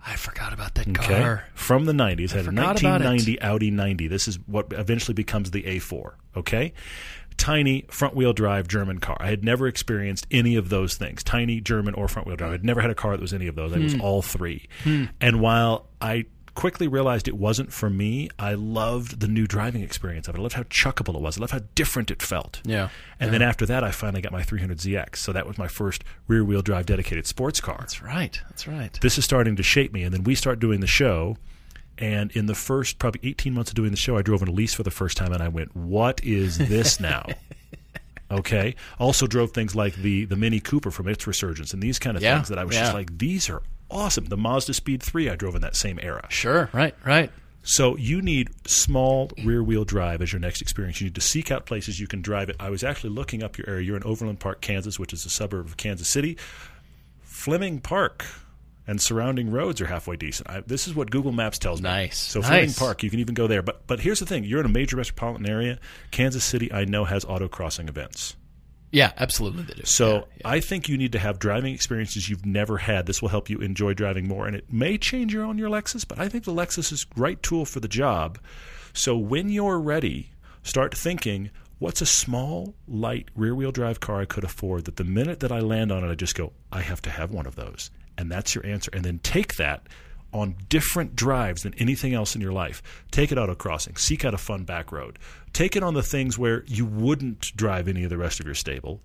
[0.09, 1.44] I forgot about that Okay, car.
[1.54, 2.85] from the 90s, had a forgot about it.
[2.85, 4.06] 1990 Audi 90.
[4.09, 6.12] This is what eventually becomes the A4.
[6.37, 6.72] Okay,
[7.37, 9.16] tiny front-wheel drive German car.
[9.18, 12.52] I had never experienced any of those things, tiny German or front-wheel drive.
[12.52, 13.72] I'd never had a car that was any of those.
[13.72, 13.82] It Hmm.
[13.85, 14.68] was all three.
[14.85, 16.26] And while I
[16.57, 20.38] quickly realized it wasn't for me, I loved the new driving experience of it.
[20.38, 21.38] I loved how chuckable it was.
[21.38, 22.61] I loved how different it felt.
[22.64, 22.88] Yeah.
[23.21, 25.16] And then after that, I finally got my 300ZX.
[25.16, 28.40] So that was my first rear-wheel drive dedicated sports car That's right.
[28.49, 28.99] That's right.
[29.01, 30.03] this is starting to shape me.
[30.03, 31.37] And then we start doing the show.
[31.99, 34.75] And in the first probably 18 months of doing the show, I drove an Elise
[34.75, 37.27] for the first time and I went, what is this now?
[38.31, 38.75] okay.
[38.99, 42.23] Also drove things like the, the Mini Cooper from its resurgence and these kind of
[42.23, 42.83] Yeah, things that I was yeah.
[42.83, 44.27] just like, these are awesome.
[44.27, 46.27] The Mazda Speed 3 I drove in that same era.
[46.31, 46.70] Sure.
[46.72, 46.94] Right.
[47.05, 47.31] Right.
[47.62, 51.01] So you need small rear wheel drive as your next experience.
[51.01, 52.57] You need to seek out places you can drive it.
[52.61, 53.83] I was actually looking up your area.
[53.83, 56.38] You're in Overland Park, Kansas, which is a suburb of Kansas City.
[57.22, 58.25] Fleming Park
[58.87, 60.49] and surrounding roads are halfway decent.
[60.49, 61.88] I, this is what Google Maps tells me.
[61.88, 62.18] Nice.
[62.18, 62.49] So Nice.
[62.49, 63.62] Fleming Park, you can even go there.
[63.62, 65.81] But but here's the thing: you're in a major metropolitan area.
[66.12, 68.37] Kansas City, I know, has auto crossing events.
[68.92, 69.12] Yeah.
[69.16, 69.64] Absolutely.
[69.64, 69.85] They do.
[69.85, 70.49] So Yeah, yeah.
[70.49, 73.07] I think you need to have driving experiences you've never had.
[73.07, 76.07] This will help you enjoy driving more, and it may change your own your Lexus,
[76.07, 78.38] but I think the Lexus is right tool for the job.
[78.92, 80.31] So when you're ready,
[80.62, 81.51] start thinking.
[81.79, 85.61] What's a small, light rear-wheel drive car I could afford that the minute that I
[85.61, 87.90] land on it, I just go, I have to have one of those.
[88.16, 88.90] And that's your answer.
[88.94, 89.87] And then take that
[90.33, 92.83] on different drives than anything else in your life.
[93.11, 95.18] Take it autocrossing, Seek out a fun back road.
[95.57, 98.55] Take it on the things where you wouldn't drive any of the rest of your
[98.55, 99.01] stable.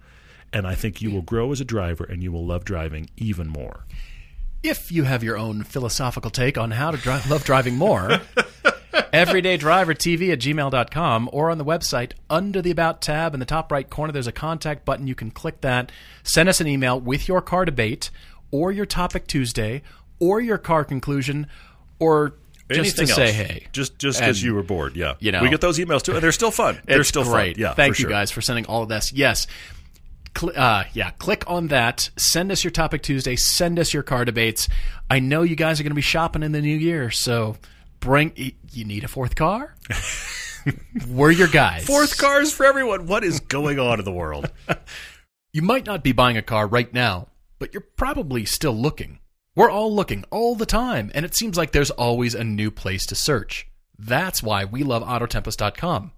[0.51, 3.47] And I think you will grow as a driver and you will love driving even
[3.47, 3.85] more.
[4.61, 8.09] If you have your own philosophical take on how to drive, love driving more,
[8.93, 13.89] everydaydrivertv at gmail.com or on the website under the About tab in the top right
[13.89, 15.07] corner, there's a contact button.
[15.07, 15.89] You can click that.
[16.21, 18.09] Send us an email with your car debate
[18.51, 19.83] or your topic Tuesday
[20.19, 21.47] or your car conclusion
[21.97, 22.33] or
[22.73, 23.67] just to say hey.
[23.71, 25.15] Just just because you were bored, yeah.
[25.19, 25.41] you know.
[25.41, 26.79] we get those emails too, and they're still fun.
[26.85, 27.55] they're still great.
[27.55, 27.61] fun.
[27.61, 28.09] Yeah, Thank you sure.
[28.09, 29.11] guys for sending all of this.
[29.13, 29.47] Yes.
[30.37, 32.09] Cl- uh, yeah, click on that.
[32.15, 33.35] Send us your topic Tuesday.
[33.35, 34.69] Send us your car debates.
[35.09, 37.57] I know you guys are going to be shopping in the new year, so
[37.99, 38.31] bring.
[38.71, 39.75] You need a fourth car.
[41.09, 41.85] We're your guys.
[41.85, 43.07] Fourth cars for everyone.
[43.07, 44.49] What is going on in the world?
[45.53, 47.27] You might not be buying a car right now,
[47.59, 49.19] but you're probably still looking.
[49.53, 53.05] We're all looking all the time, and it seems like there's always a new place
[53.07, 53.67] to search.
[53.99, 56.13] That's why we love Autotempest.com.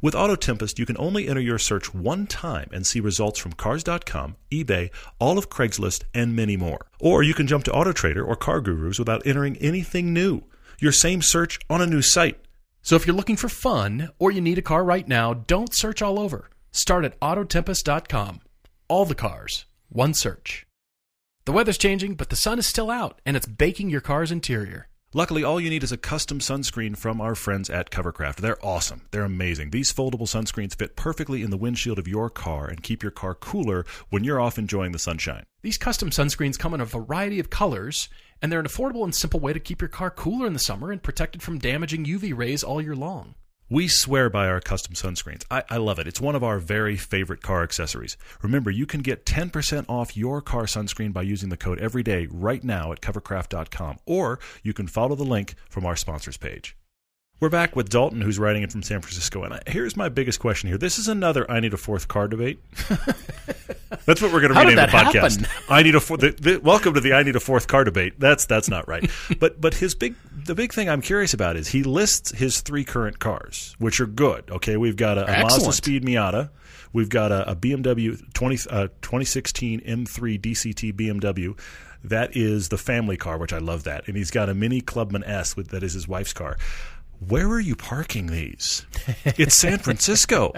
[0.00, 4.36] With Autotempest, you can only enter your search one time and see results from Cars.com,
[4.50, 6.86] eBay, all of Craigslist, and many more.
[6.98, 10.44] Or you can jump to AutoTrader or Car Gurus without entering anything new.
[10.78, 12.38] Your same search on a new site.
[12.80, 16.00] So if you're looking for fun or you need a car right now, don't search
[16.00, 16.48] all over.
[16.70, 18.40] Start at Autotempest.com.
[18.88, 20.67] All the cars, one search.
[21.48, 24.88] The weather's changing, but the sun is still out and it's baking your car's interior.
[25.14, 28.36] Luckily, all you need is a custom sunscreen from our friends at Covercraft.
[28.36, 29.06] They're awesome.
[29.12, 29.70] They're amazing.
[29.70, 33.34] These foldable sunscreens fit perfectly in the windshield of your car and keep your car
[33.34, 35.44] cooler when you're off enjoying the sunshine.
[35.62, 38.10] These custom sunscreens come in a variety of colors,
[38.42, 40.92] and they're an affordable and simple way to keep your car cooler in the summer
[40.92, 43.36] and protected from damaging UV rays all year long.
[43.70, 45.44] We swear by our custom sunscreens.
[45.50, 46.06] I, I, love it.
[46.06, 48.16] It's one of our very favorite car accessories.
[48.40, 52.64] Remember, you can get 10% off your car sunscreen by using the code EVERYDAY right
[52.64, 56.78] now at covercraft.com, or you can follow the link from our sponsors page.
[57.40, 59.44] We're back with Dalton, who's writing in from San Francisco.
[59.44, 60.76] And here's my biggest question here.
[60.76, 62.60] This is another I need a fourth car debate.
[64.06, 65.42] that's what we're going to rename the podcast.
[65.42, 65.46] Happen?
[65.68, 66.20] I need a fourth.
[66.64, 68.18] Welcome to the I need a fourth car debate.
[68.18, 69.08] That's that's not right.
[69.38, 72.82] but but his big the big thing I'm curious about is he lists his three
[72.82, 74.50] current cars, which are good.
[74.50, 76.50] Okay, we've got a, a Mazda Speed Miata.
[76.92, 81.56] We've got a, a BMW 20, uh, 2016 M3 DCT BMW.
[82.02, 84.06] That is the family car, which I love that.
[84.06, 86.56] And he's got a Mini Clubman S, with, that is his wife's car
[87.26, 88.84] where are you parking these?
[89.24, 90.52] It's San Francisco.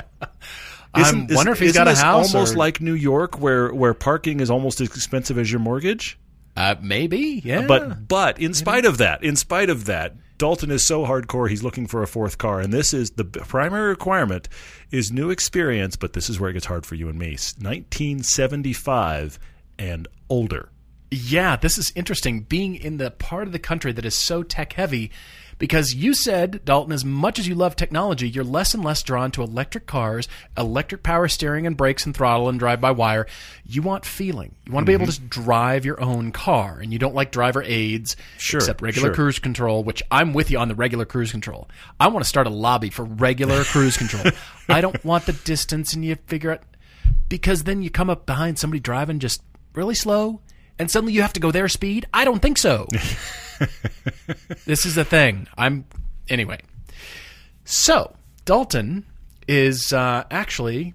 [0.92, 2.34] I wonder if he's got a house.
[2.34, 2.58] Almost or...
[2.58, 6.18] like New York, where where parking is almost as expensive as your mortgage.
[6.56, 7.66] Uh, maybe, yeah.
[7.66, 8.54] But but in maybe.
[8.54, 11.48] spite of that, in spite of that, Dalton is so hardcore.
[11.48, 14.48] He's looking for a fourth car, and this is the primary requirement
[14.90, 15.96] is new experience.
[15.96, 17.30] But this is where it gets hard for you and me.
[17.30, 19.38] 1975
[19.78, 20.68] and older.
[21.12, 22.42] Yeah, this is interesting.
[22.42, 25.10] Being in the part of the country that is so tech heavy
[25.60, 29.30] because you said, Dalton, as much as you love technology, you're less and less drawn
[29.32, 33.26] to electric cars, electric power steering and brakes and throttle and drive by wire.
[33.66, 34.54] You want feeling.
[34.64, 35.42] You want to be able to mm-hmm.
[35.42, 39.14] drive your own car, and you don't like driver aids, sure, except regular sure.
[39.14, 41.68] cruise control, which I'm with you on the regular cruise control.
[42.00, 44.24] I want to start a lobby for regular cruise control.
[44.66, 46.62] I don't want the distance, and you figure it
[47.28, 49.42] because then you come up behind somebody driving just
[49.74, 50.40] really slow
[50.80, 52.06] and suddenly you have to go their speed?
[52.12, 52.88] I don't think so.
[54.64, 55.46] this is a thing.
[55.56, 55.84] I'm
[56.28, 56.60] anyway.
[57.64, 58.16] So
[58.46, 59.04] Dalton
[59.46, 60.94] is uh, actually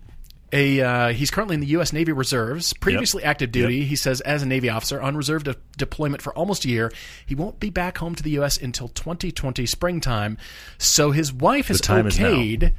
[0.52, 1.94] a uh, he's currently in the U.S.
[1.94, 3.30] Navy Reserves, previously yep.
[3.30, 3.78] active duty.
[3.78, 3.88] Yep.
[3.88, 6.92] He says as a Navy officer on reserve de- deployment for almost a year.
[7.24, 8.58] He won't be back home to the U.S.
[8.58, 10.38] until 2020 springtime.
[10.80, 12.74] So his wife has okayed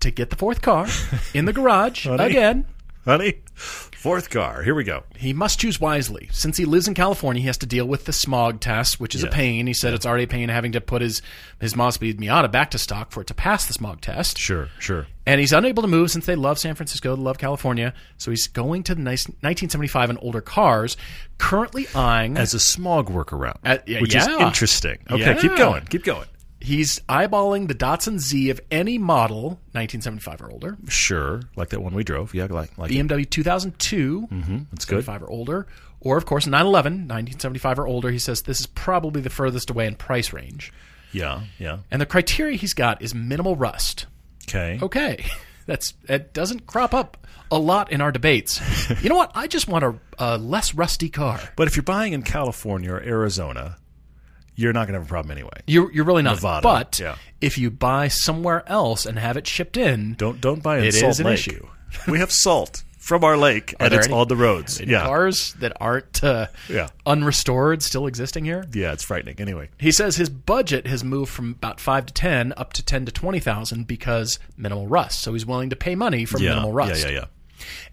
[0.00, 0.88] to get the fourth car
[1.34, 2.64] in the garage again
[3.04, 3.34] honey.
[4.00, 4.62] Fourth car.
[4.62, 5.02] Here we go.
[5.14, 6.30] He must choose wisely.
[6.32, 9.22] Since he lives in California, he has to deal with the smog test, which is
[9.22, 9.28] yeah.
[9.28, 9.66] a pain.
[9.66, 9.96] He said yeah.
[9.96, 11.20] it's already a pain having to put his
[11.60, 14.38] his Mazda Miata back to stock for it to pass the smog test.
[14.38, 15.06] Sure, sure.
[15.26, 17.92] And he's unable to move since they love San Francisco, they love California.
[18.16, 20.96] So he's going to the nice 1975 and older cars,
[21.36, 24.96] currently eyeing as a smog workaround, at, yeah, which is interesting.
[25.10, 26.26] Okay, keep going, keep going.
[26.60, 30.76] He's eyeballing the Datsun Z of any model, 1975 or older.
[30.88, 32.34] Sure, like that one we drove.
[32.34, 34.58] Yeah, like like BMW 2002, mm-hmm.
[34.70, 35.04] that's good.
[35.04, 35.66] 75 or older,
[36.00, 38.10] or of course 911, 1975 or older.
[38.10, 40.72] He says this is probably the furthest away in price range.
[41.12, 41.78] Yeah, yeah.
[41.90, 44.06] And the criteria he's got is minimal rust.
[44.48, 44.78] Okay.
[44.82, 45.24] Okay.
[45.66, 48.60] That's it doesn't crop up a lot in our debates.
[49.02, 49.32] you know what?
[49.34, 51.40] I just want a, a less rusty car.
[51.56, 53.76] But if you're buying in California or Arizona,
[54.60, 55.62] you're not going to have a problem anyway.
[55.66, 56.36] You're, you're really not.
[56.36, 57.16] Nevada, but yeah.
[57.40, 60.92] if you buy somewhere else and have it shipped in, don't don't buy in it
[60.92, 61.34] Salt is an Lake.
[61.38, 61.66] issue.
[62.06, 64.80] we have salt from our lake, Are and it's any, on the roads.
[64.80, 66.90] Yeah, cars that aren't uh, yeah.
[67.06, 68.66] unrestored still existing here.
[68.72, 69.36] Yeah, it's frightening.
[69.40, 73.06] Anyway, he says his budget has moved from about five to ten up to ten
[73.06, 75.22] to twenty thousand because minimal rust.
[75.22, 77.02] So he's willing to pay money for yeah, minimal rust.
[77.02, 77.24] Yeah, yeah, yeah.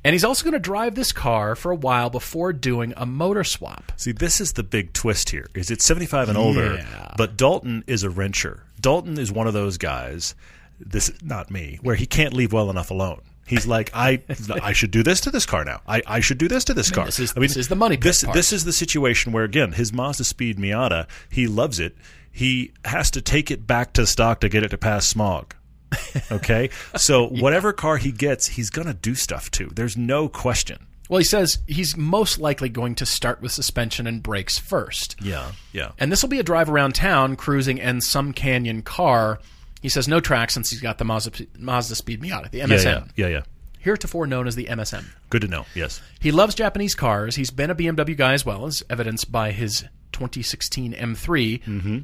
[0.03, 3.43] And he's also going to drive this car for a while before doing a motor
[3.43, 3.91] swap.
[3.95, 5.47] See, this is the big twist here.
[5.53, 7.13] Is it's 75 and older, yeah.
[7.17, 8.61] but Dalton is a wrencher.
[8.79, 10.35] Dalton is one of those guys,
[10.79, 13.21] this is not me, where he can't leave well enough alone.
[13.47, 14.21] He's like, I,
[14.61, 15.81] I should do this to this car now.
[15.87, 17.05] I, I should do this to this car.
[17.05, 17.95] This is, I mean, this is the money.
[17.95, 18.35] This, part.
[18.35, 21.95] this is the situation where again, his Mazda Speed Miata, he loves it.
[22.29, 25.55] He has to take it back to stock to get it to pass smog.
[26.31, 27.41] Okay, so yeah.
[27.41, 29.67] whatever car he gets, he's gonna do stuff to.
[29.67, 30.87] There's no question.
[31.09, 35.15] Well, he says he's most likely going to start with suspension and brakes first.
[35.21, 35.91] Yeah, yeah.
[35.99, 39.39] And this will be a drive around town, cruising, and some canyon car.
[39.81, 42.83] He says no track since he's got the Mazda, Mazda Speed Miata, the MSM.
[42.83, 43.41] Yeah, yeah, yeah, yeah.
[43.79, 45.05] Heretofore known as the MSM.
[45.29, 45.65] Good to know.
[45.73, 46.01] Yes.
[46.19, 47.35] He loves Japanese cars.
[47.35, 51.63] He's been a BMW guy as well, as evidenced by his 2016 M3.
[51.63, 51.97] Mm-hmm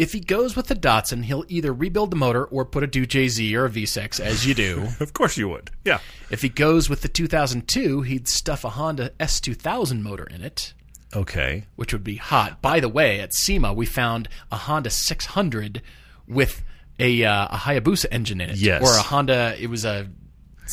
[0.00, 3.32] If he goes with the Datsun, he'll either rebuild the motor or put a Duce
[3.34, 4.88] Z or a V6, as you do.
[5.00, 5.70] Of course you would.
[5.84, 5.98] Yeah.
[6.30, 10.72] if he goes with the 2002, he'd stuff a Honda S2000 motor in it,
[11.14, 11.64] Okay.
[11.76, 12.62] which would be hot.
[12.62, 15.82] By the way, at SEMA, we found a Honda 600
[16.26, 16.62] with
[16.98, 18.56] a, uh, a Hayabusa engine in it.
[18.56, 18.82] Yes.
[18.82, 20.08] Or a Honda, it was a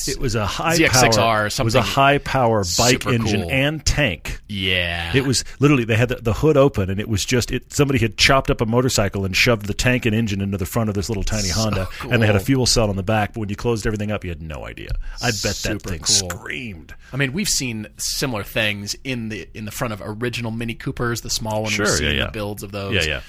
[0.07, 1.43] It was a high ZX6R power.
[1.43, 3.51] or It was a high power bike super engine cool.
[3.51, 4.39] and tank.
[4.47, 5.15] yeah.
[5.15, 7.71] It was literally they had the, the hood open and it was just it.
[7.73, 10.89] Somebody had chopped up a motorcycle and shoved the tank and engine into the front
[10.89, 13.33] of this little tiny Honda, and they had a fuel cell on the back.
[13.33, 14.91] But when you closed everything up, you had no idea.
[15.21, 16.29] I bet that thing cool.
[16.29, 16.93] screamed.
[17.13, 21.21] I mean, we've seen similar things in the in the front of original Mini Coopers,
[21.21, 21.71] the small one.
[21.71, 22.25] Sure, we've seen yeah, yeah.
[22.25, 22.93] the builds of those.
[22.93, 23.21] Yeah, yeah.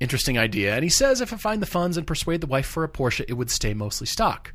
[0.00, 0.74] Interesting idea.
[0.74, 3.24] And he says if I find the funds and persuade the wife for a Porsche,
[3.28, 4.52] it would stay mostly stock.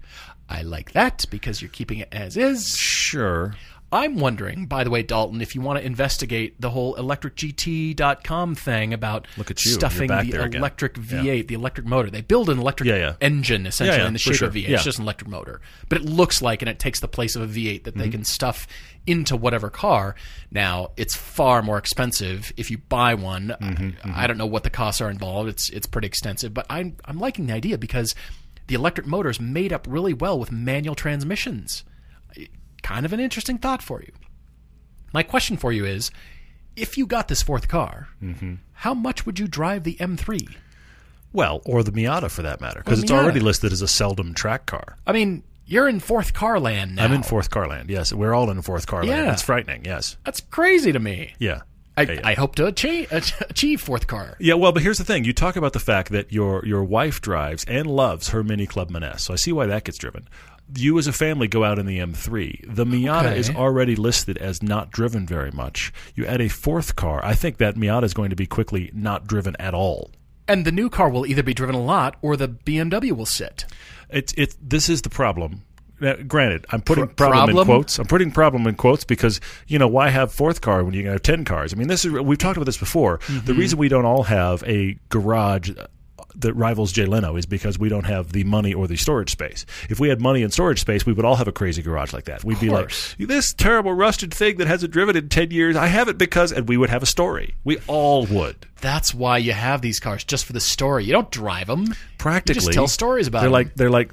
[0.49, 2.67] I like that because you're keeping it as is.
[2.77, 3.55] Sure.
[3.89, 8.93] I'm wondering, by the way, Dalton, if you want to investigate the whole electricgt.com thing
[8.93, 9.71] about Look at you.
[9.71, 10.55] Stuffing the again.
[10.55, 12.09] electric V8, the electric motor.
[12.09, 13.13] They build an electric Yeah, yeah.
[13.21, 14.47] engine essentially Yeah, yeah, in the shape sure.
[14.49, 14.67] of a V8.
[14.67, 14.75] Yeah.
[14.75, 17.41] It's just an electric motor, but it looks like and it takes the place of
[17.43, 17.99] a V8 that Mm-hmm.
[18.01, 18.67] they can stuff
[19.05, 20.15] into whatever car.
[20.51, 23.55] Now, it's far more expensive if you buy one.
[23.61, 25.47] Mm-hmm, I don't know what the costs are involved.
[25.49, 28.13] It's it's pretty extensive, but I'm I'm liking the idea because
[28.67, 31.83] the electric motors made up really well with manual transmissions.
[32.83, 34.11] Kind of an interesting thought for you.
[35.13, 36.11] My question for you is
[36.75, 38.55] if you got this fourth car, Mm-hmm.
[38.73, 40.55] how much would you drive the M3?
[41.33, 44.65] Well, or the Miata for that matter, because it's already listed as a seldom track
[44.65, 44.97] car.
[45.05, 47.03] I mean, you're in fourth car land now.
[47.03, 47.89] I'm in fourth car land.
[47.89, 49.25] Yes, we're all in fourth car land.
[49.25, 49.33] Yeah.
[49.33, 49.83] It's frightening.
[49.85, 50.15] Yes.
[50.23, 51.33] That's crazy to me.
[51.39, 51.61] Yeah.
[51.97, 52.19] I.
[52.23, 53.11] I hope to achieve,
[53.49, 54.37] achieve fourth car.
[54.39, 55.23] Yeah, well, but here's the thing.
[55.25, 59.03] You talk about the fact that your your wife drives and loves her Mini Clubman
[59.03, 59.23] S.
[59.23, 60.27] So I see why that gets driven.
[60.75, 62.75] You as a family go out in the M3.
[62.75, 63.39] The Miata Okay.
[63.39, 65.93] is already listed as not driven very much.
[66.13, 67.23] You add a fourth car.
[67.23, 70.11] I think that Miata is going to be quickly not driven at all.
[70.45, 73.65] And the new car will either be driven a lot or the BMW will sit.
[74.09, 74.55] It's it.
[74.61, 75.63] This is the problem.
[75.99, 77.97] Granted, I'm putting Pro- problem, in quotes.
[77.97, 81.11] I'm putting problem in quotes because you know why have fourth car when you can
[81.11, 81.73] have ten cars?
[81.73, 83.17] I mean, this is we've talked about this before.
[83.19, 83.45] Mm-hmm.
[83.45, 85.71] The reason we don't all have a garage
[86.35, 89.65] that rivals Jay Leno is because we don't have the money or the storage space.
[89.89, 92.25] If we had money and storage space, we would all have a crazy garage like
[92.25, 92.43] that.
[92.43, 95.75] We'd be like, this terrible rusted thing that hasn't driven in ten years.
[95.75, 97.55] I have it because, and we would have a story.
[97.63, 98.67] We all would.
[98.81, 101.05] That's why you have these cars, just for the story.
[101.05, 101.95] You don't drive them.
[102.19, 103.53] practically You just tell stories about they're them.
[103.53, 104.11] like they're like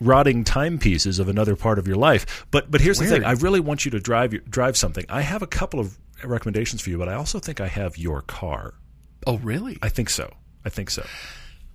[0.00, 3.60] rotting timepieces of another part of your life but but here's the thing i really
[3.60, 6.98] want you to drive your, drive something i have a couple of recommendations for you
[6.98, 8.74] but i also think i have your car
[9.26, 9.78] Oh, really?
[9.82, 10.30] i think so
[10.64, 11.04] i think so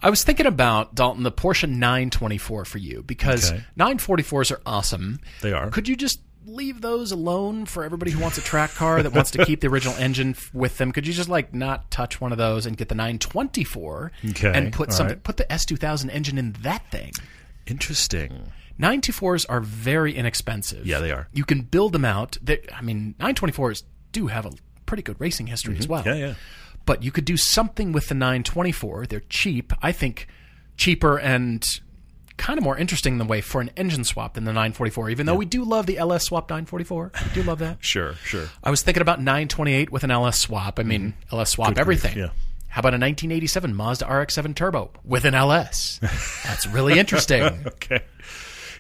[0.02, 3.62] I was thinking about Dalton the Porsche 924 for you because Okay.
[3.78, 5.20] 944s are awesome.
[5.42, 5.70] They are.
[5.72, 9.32] Could you just leave those alone for everybody who wants a track car that wants
[9.32, 10.94] to keep the original engine f- with them?
[10.94, 14.72] Could you just like not touch one of those and get the 924 Okay, and
[14.72, 15.24] put all something right.
[15.24, 17.12] put the S2000 engine in that thing?
[17.70, 20.86] Interesting 924s are very inexpensive.
[20.86, 21.28] Yeah, they are.
[21.34, 22.38] You can build them out.
[22.42, 24.52] They, I mean, 924s do have a
[24.86, 26.02] pretty good racing history as well.
[26.04, 26.18] Mm-hmm.
[26.20, 26.34] yeah yeah
[26.86, 29.06] But you could do something with the 924.
[29.08, 29.74] They're cheap.
[29.82, 30.28] I think
[30.78, 31.68] cheaper and
[32.38, 35.10] kind of more interesting in the way for an engine swap than the 944.
[35.10, 37.78] Even though we do love the LS swap 944, we do love that.
[37.84, 40.80] sure sure I was thinking about 928 with an LS swap.
[40.80, 41.74] I mean, LS swap Mm-hmm.
[41.74, 42.14] Good everything.
[42.14, 42.49] grief, yeah.
[42.70, 46.00] How about a 1987 Mazda RX-7 Turbo with an LS?
[46.46, 47.44] That's really interesting.
[47.68, 48.02] okay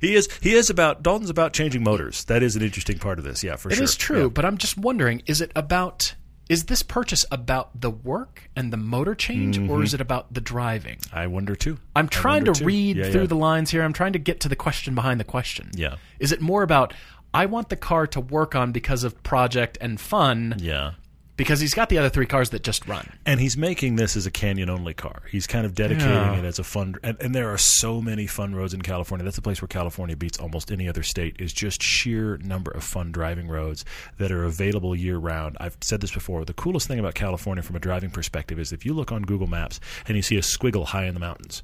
[0.01, 3.25] he is he is about dalton's about changing motors that is an interesting part of
[3.25, 4.27] this yeah for It sure It is true, Yeah.
[4.29, 6.15] but I'm just wondering: is it about?
[6.47, 9.83] Is this purchase about the work and the motor change, or mm-hmm.
[9.83, 10.97] is it about the driving?
[11.13, 12.65] i wonder too I'm trying to too.
[12.65, 13.27] read Yeah, through yeah.
[13.27, 13.83] the lines here.
[13.83, 15.69] I'm trying to get to the question behind the question.
[15.75, 15.95] Yeah.
[16.19, 16.93] Is it more about
[17.33, 20.55] I want the car to work on because of project and fun?
[20.59, 20.93] yeah
[21.39, 23.09] Because he's got the other three cars that just run.
[23.25, 25.23] and he's making this as a canyon only car.
[25.31, 26.37] He's kind of dedicating Yeah.
[26.37, 29.23] it as a fun, and, and there are so many fun roads in California.
[29.23, 31.37] That's the place where California beats almost any other state.
[31.39, 33.85] Is just sheer number of fun driving roads
[34.17, 35.57] that are available year round.
[35.59, 36.43] I've said this before.
[36.45, 39.47] The coolest thing about California from a driving perspective is if you look on Google
[39.47, 41.63] Maps and you see a squiggle high in the mountains,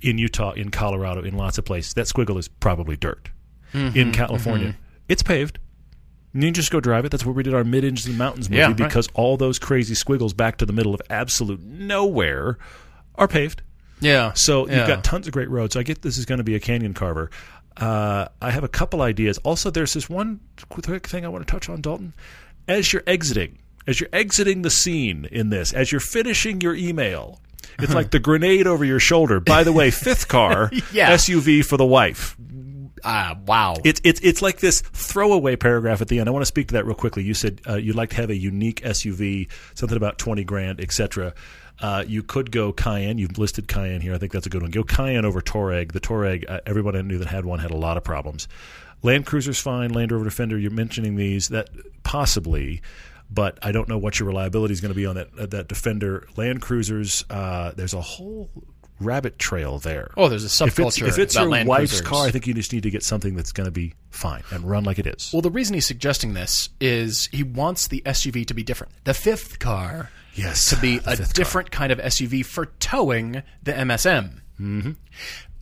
[0.00, 3.30] in Utah, in Colorado, in lots of places, that squiggle is probably dirt.
[3.72, 4.76] Mm-hmm, in California,
[5.08, 5.60] it's paved.
[6.34, 7.10] You can just go drive it.
[7.10, 8.76] That's where we did our Mid Engine Mountains movie Yeah, right.
[8.76, 12.58] because all those crazy squiggles back to the middle of absolute nowhere
[13.16, 13.62] are paved.
[14.00, 14.32] Yeah.
[14.34, 14.78] So Yeah.
[14.78, 15.76] you've got tons of great roads.
[15.76, 17.30] I get this is going to be a canyon carver.
[17.76, 19.38] Uh, I have a couple ideas.
[19.38, 22.12] Also, there's this one quick thing I want to touch on, Dalton.
[22.68, 27.40] As you're exiting, as you're exiting the scene in this, as you're finishing your email,
[27.78, 29.40] it's like the grenade over your shoulder.
[29.40, 31.10] By the way, fifth car, Yeah.
[31.12, 32.36] SUV for the wife.
[33.04, 33.74] Ah, wow.
[33.84, 36.28] It's it's it's like this throwaway paragraph at the end.
[36.28, 37.24] I want to speak to that real quickly.
[37.24, 41.34] You said uh, you'd like to have a unique SUV, something about twenty grand, etc.
[41.80, 43.18] Uh, you could go Cayenne.
[43.18, 44.14] You've listed Cayenne here.
[44.14, 44.70] I think that's a good one.
[44.70, 45.92] Go Cayenne over Touareg.
[45.92, 48.46] The Touareg, uh, everybody I knew that had one had a lot of problems.
[49.02, 49.90] Land Cruiser's fine.
[49.90, 50.56] Land Rover Defender.
[50.56, 51.70] You're mentioning these that
[52.04, 52.82] possibly,
[53.30, 55.66] but I don't know what your reliability is going to be on that uh, that
[55.68, 56.28] Defender.
[56.36, 57.24] Land Cruisers.
[57.28, 58.48] Uh, there's a whole
[59.00, 60.10] rabbit trail there.
[60.16, 61.02] Oh, there's a subculture.
[61.02, 62.00] If it's, if it's your wife's Cruisers.
[62.02, 64.68] car, I think you just need to get something that's going to be fine and
[64.68, 65.30] run like it is.
[65.32, 68.92] Well, the reason he's suggesting this is he wants the SUV to be different.
[69.04, 71.26] The fifth car yes, to be a fifth car.
[71.34, 74.40] different kind of SUV for towing the MSM.
[74.60, 74.92] Mm-hmm.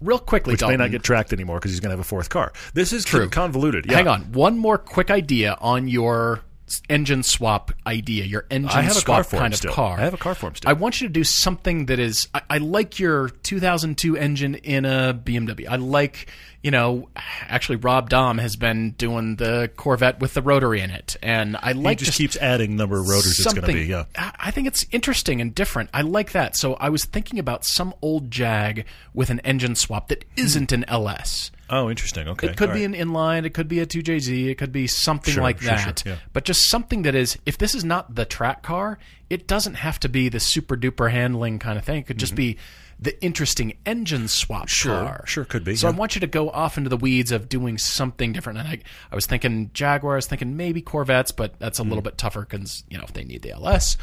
[0.01, 2.31] Real quickly, which may not get tracked anymore because he's going to have a fourth
[2.31, 2.53] car.
[2.73, 3.29] This is True.
[3.29, 3.85] convoluted.
[3.87, 3.97] Yeah.
[3.97, 4.33] Hang on.
[4.33, 6.41] One more quick idea on your
[6.89, 9.73] engine swap idea, your engine I have a swap kind of still.
[9.73, 9.99] car.
[9.99, 10.71] I have a car for him still.
[10.71, 12.29] I want you to do something that is.
[12.35, 15.69] I, I like your 2002 engine in a BMW.
[15.69, 16.29] I like,
[16.63, 21.17] you know, actually Rob Dahm has been doing the Corvette with the rotary in it,
[21.23, 23.85] and I He like just, keeps adding number of rotors it's going to be.
[23.85, 24.05] Yeah.
[24.15, 25.91] I think it's interesting and different.
[25.95, 26.57] I like that.
[26.57, 28.85] So I was thinking about some old Jag
[29.15, 31.51] with an engine swap that isn't an LS.
[31.71, 32.29] Oh, interesting.
[32.29, 32.49] Okay.
[32.49, 32.95] It could All be right.
[32.95, 35.93] an inline, it could be a 2JZ, it could be something Sure, like sure, sure,
[35.93, 36.03] that.
[36.05, 36.17] yeah.
[36.33, 38.99] But just something that is, if this is not the track car,
[39.31, 41.99] it doesn't have to be the super duper handling kind of thing.
[41.99, 42.55] It could just mm-hmm.
[42.55, 42.59] be
[43.03, 44.69] the interesting engine swap.
[44.69, 45.25] Sure, car.
[45.27, 47.79] sure, could be, So I want you to go off into the weeds of doing
[47.79, 48.59] something different.
[48.59, 48.79] And I,
[49.11, 51.89] I was thinking Jaguar, I was thinking maybe Corvettes, but that's a Mm.
[51.89, 53.97] little bit tougher because, you know, if they need the LS.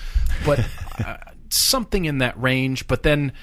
[0.45, 0.67] But
[1.05, 1.17] uh,
[1.49, 2.87] something in that range.
[2.87, 3.33] But then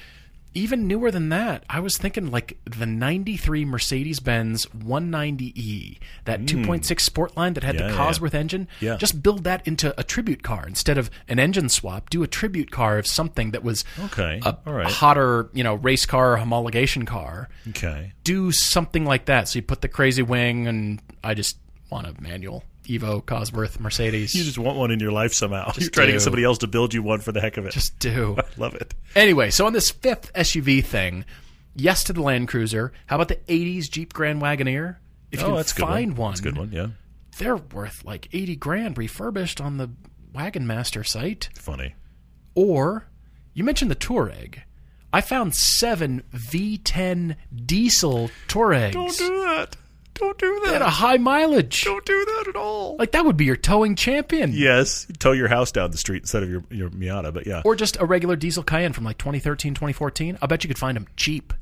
[0.55, 6.63] even newer than that, I was thinking like the 93 Mercedes Benz 190E, that hmm.
[6.63, 7.75] 2.6 Sportline that had.
[7.75, 8.67] Yeah, the yeah, Cosworth engine.
[8.79, 8.95] Yeah.
[8.95, 12.09] Just build that into a tribute car instead of an engine swap.
[12.09, 14.87] Do a tribute car of something that was Okay, a all right.
[14.87, 17.49] hotter, you know, race car homologation car.
[17.69, 18.13] Okay.
[18.23, 19.49] Do something like that.
[19.49, 21.57] So you put the crazy wing, and I just
[21.89, 24.33] want a manual Evo Cosworth Mercedes.
[24.33, 25.71] You just want one in your life somehow.
[25.77, 27.71] You're trying to get somebody else to build you one for the heck of it.
[27.71, 28.35] just do.
[28.39, 28.93] I love it.
[29.15, 31.25] Anyway, so on this fifth SUV thing,
[31.75, 32.93] yes to the Land Cruiser.
[33.07, 34.97] How about the '80s Jeep Grand Wagoneer?
[35.31, 36.17] If you oh, can that's find one.
[36.17, 36.71] one, That's a good one.
[36.71, 36.87] Yeah.
[37.37, 39.89] they're worth like eighty grand refurbished on the
[40.33, 41.49] Wagon Master site.
[41.55, 41.95] Funny.
[42.55, 43.07] Or
[43.53, 44.59] you mentioned the Touareg.
[45.11, 49.77] I found seven V10 diesel Touaregs Don't do that.
[50.15, 50.81] Don't do at that.
[50.81, 51.83] a high mileage.
[51.83, 52.95] Don't do that at all.
[52.97, 54.51] Like that would be your towing champion.
[54.53, 57.61] yes, you tow your house down the street instead of your your Miata, but yeah.
[57.65, 60.37] Or just a regular diesel Cayenne from like 2013, 2014.
[60.41, 61.53] I bet you could find them cheap.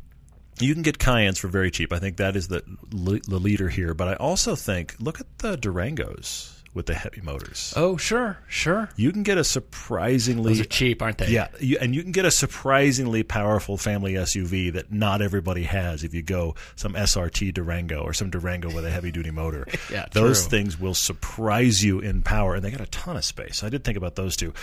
[0.59, 1.91] You can get Cayennes for very cheap.
[1.91, 3.93] I think that is the the leader here.
[3.93, 7.73] But I also think look at the Durangos with the heavy motors.
[7.77, 8.89] Oh, sure, sure.
[8.95, 11.27] You can get a surprisingly Those are cheap, aren't they?
[11.29, 16.03] yeah, you, and you can get a surprisingly powerful family SUV that not everybody has.
[16.03, 20.05] If you go some SRT Durango or some Durango with a heavy duty motor, Yeah,
[20.11, 20.49] those true.
[20.49, 23.63] things will surprise you in power, and they got a ton of space.
[23.63, 24.53] I did think about those two,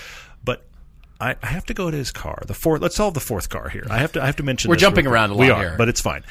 [0.44, 0.64] but.
[1.22, 2.42] I have to go to his car.
[2.46, 2.80] The fourth.
[2.80, 3.86] Let's solve the fourth car here.
[3.90, 4.22] I have to.
[4.22, 4.70] I have to mention.
[4.70, 5.74] We're jumping around a We lot are, here.
[5.76, 6.24] but it's fine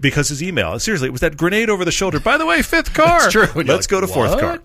[0.00, 0.76] because his email.
[0.80, 2.18] Seriously, it was that grenade over the shoulder.
[2.18, 3.20] By the way, fifth car.
[3.20, 3.46] That's true.
[3.54, 4.58] Let's like, go to fourth "What?" car.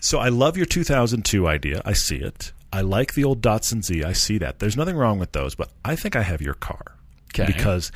[0.00, 1.82] So I love your 2002 idea.
[1.84, 2.52] I see it.
[2.72, 4.04] I like the old Datsun Z.
[4.04, 4.58] I see that.
[4.58, 6.96] There's nothing wrong with those, but I think I have your car
[7.34, 7.46] Okay.
[7.46, 7.90] because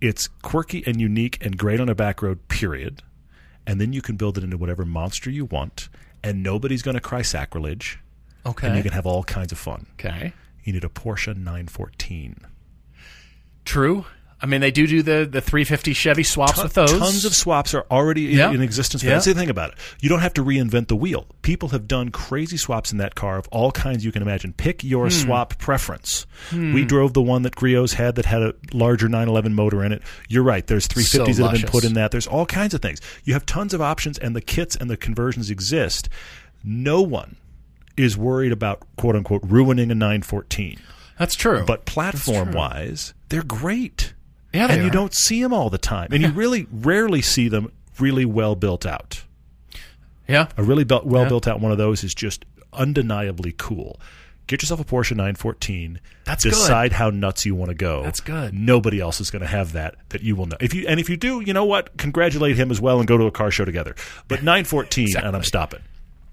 [0.00, 2.46] it's quirky and unique and great on a back road.
[2.48, 3.02] Period.
[3.66, 5.88] And then you can build it into whatever monster you want,
[6.22, 7.98] and nobody's going to cry sacrilege,
[8.44, 8.66] Okay.
[8.68, 9.86] and you can have all kinds of fun.
[9.94, 10.32] okay.
[10.64, 12.36] You need a Porsche 914.
[13.64, 14.04] True.
[14.38, 16.90] I mean, they do do the, the 350 Chevy swaps with those.
[16.92, 18.50] Tons of swaps are already in, Yeah.
[18.52, 19.02] in existence.
[19.02, 19.12] Yeah.
[19.12, 19.78] That's the thing about it.
[20.02, 21.26] You don't have to reinvent the wheel.
[21.40, 24.52] People have done crazy swaps in that car of all kinds you can imagine.
[24.52, 24.88] Pick Hmm.
[24.88, 26.26] your swap preference.
[26.52, 30.02] We drove the one that Griot's had that had a larger 911 motor in it.
[30.28, 30.66] You're right.
[30.66, 32.10] There's 350s So that have been put in that.
[32.10, 33.00] There's all kinds of things.
[33.24, 36.10] You have tons of options, and the kits and the conversions exist.
[36.62, 37.36] No one
[37.96, 40.78] is worried about quote unquote ruining a 914.
[41.18, 41.64] That's true.
[41.66, 44.12] But platform wise, they're great.
[44.56, 44.92] Yeah, and you are.
[44.92, 48.84] don't see them all the time, and you really rarely see them really well built
[48.86, 49.22] out.
[50.28, 50.48] yeah.
[50.56, 54.00] A really built, well built out one of those is just undeniably cool.
[54.46, 55.98] Get yourself a Porsche 914.
[56.24, 56.50] That's good.
[56.50, 58.04] decide how nuts you want to go.
[58.04, 58.54] That's good.
[58.54, 60.56] Nobody else is going to have that that you will know.
[60.60, 61.96] If you and if you do, you know what?
[61.96, 63.96] Congratulate him as well and go to a car show together.
[64.28, 65.80] But 914, and I'm stopping.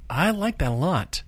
[0.09, 1.23] I like that a lot.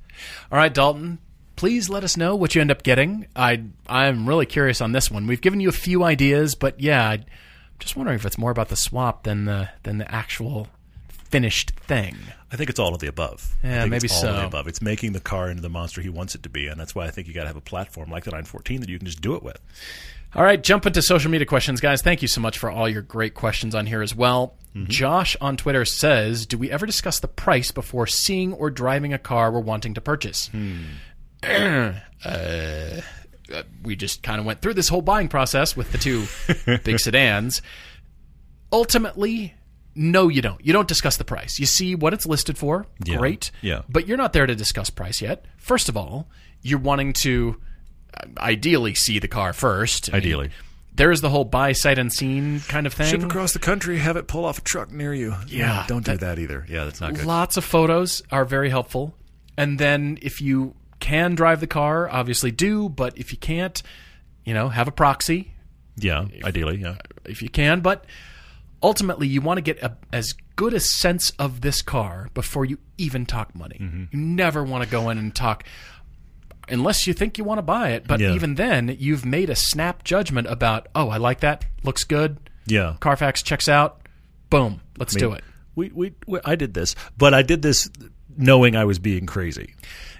[0.52, 1.18] All right, Dalton.
[1.56, 3.28] Please let us know what you end up getting.
[3.36, 5.28] I I'm really curious on this one.
[5.28, 7.26] We've given you a few ideas, but yeah, I'm
[7.80, 10.68] just wondering if it's more about the swap than the than the actual
[11.08, 12.16] finished thing.
[12.51, 13.56] I think it's all of the above.
[13.64, 14.47] Yeah, maybe it's all of the so.
[14.47, 14.68] above.
[14.68, 17.06] It's making the car into the monster he wants it to be, and that's why
[17.06, 19.22] I think you got to have a platform like the 914 that you can just
[19.22, 19.60] do it with.
[20.34, 22.01] All right, jump into social media questions, guys.
[22.01, 24.56] Thank you so much for all your great questions on here as well.
[24.88, 29.18] Josh on Twitter says, "Do we ever discuss the price before seeing or driving a
[29.18, 30.58] car we're wanting to purchase?" Uh,
[32.26, 32.91] uh,
[33.84, 36.26] we just kind of went through this whole buying process with the two
[36.84, 37.62] big sedans.
[38.72, 39.54] Ultimately,
[39.96, 40.64] no, you don't.
[40.66, 41.60] You don't discuss the price.
[41.60, 42.86] You see what it's listed for.
[43.04, 43.18] Yeah.
[43.18, 43.52] Great.
[43.62, 43.84] Yeah.
[43.88, 45.46] But you're not there to discuss price yet.
[45.58, 46.28] First of all,
[46.62, 47.62] you're wanting to
[48.14, 50.10] uh, ideally see the car first.
[50.10, 50.50] I mean, Ideally.
[50.96, 53.08] there is the whole buy sight unseen kind of thing.
[53.08, 55.36] Ship across the country, have it pull off a truck near you.
[55.48, 56.66] Yeah, don't do that either.
[56.68, 57.26] Yeah, that's not good.
[57.26, 59.16] Lots of photos are very helpful.
[59.58, 62.89] And then if you can drive the car, obviously do.
[62.89, 63.82] But if you can't,
[64.43, 65.52] you know, have a proxy
[65.98, 66.96] Yeah, ideally, yeah.
[67.26, 67.82] if you can.
[67.82, 68.06] But
[68.82, 72.78] ultimately, you want to get a, as good a sense of this car before you
[72.98, 73.78] even talk money.
[73.82, 74.04] Mm-hmm.
[74.12, 75.64] You never want to go in and talk
[76.70, 78.08] unless you think you want to buy it.
[78.08, 78.34] But Yeah.
[78.34, 82.96] even then, you've made a snap judgment about, oh, I like that, looks good, Yeah.
[83.00, 84.08] Carfax checks out,
[84.50, 85.43] boom, let's do it.
[85.76, 87.89] We, we, we, I did this, but I did this
[88.38, 89.76] knowing I was being crazy.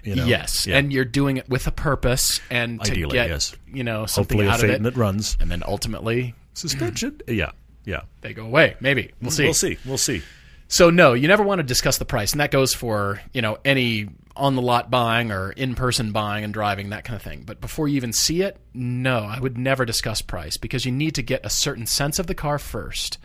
[0.06, 0.24] You know?
[0.24, 0.78] Yes, Yeah.
[0.78, 3.54] and you're doing it with a purpose and to Ideally, get yes.
[3.66, 5.36] you know something hopefully a out of fate it, that runs.
[5.40, 7.20] and then ultimately Suspension.
[7.28, 7.50] yeah,
[7.84, 8.02] yeah.
[8.22, 8.76] they go away.
[8.80, 9.44] Maybe we'll see.
[9.44, 9.78] We'll see.
[9.84, 10.22] We'll see.
[10.68, 13.58] So no, you never want to discuss the price, and that goes for you know
[13.64, 17.42] any on the lot buying or in person buying and driving that kind of thing.
[17.46, 21.14] But before you even see it, no, I would never discuss price because you need
[21.14, 23.16] to get a certain sense of the car first.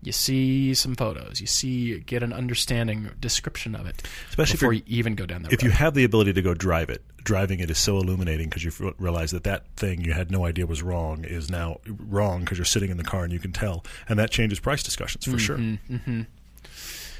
[0.00, 4.72] You see some photos, you see get an understanding description of it, Especially if before
[4.72, 5.66] you're- even go down that If road.
[5.66, 8.94] you have the ability to go drive it, driving it is so illuminating because you
[8.98, 12.64] realize that that thing you had no idea was wrong is now wrong because you're
[12.64, 15.58] sitting in the car and you can tell, and that changes price discussions for sure.
[15.58, 16.22] Mm-hmm,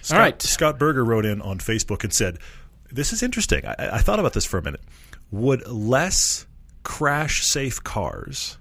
[0.02, 0.40] Scott, All right.
[0.40, 2.38] Scott Berger wrote in on Facebook and said,
[2.92, 3.66] "This is interesting.
[3.66, 4.82] I, I thought about this for a minute.
[5.32, 6.46] Would less
[6.84, 8.57] crash-safe cars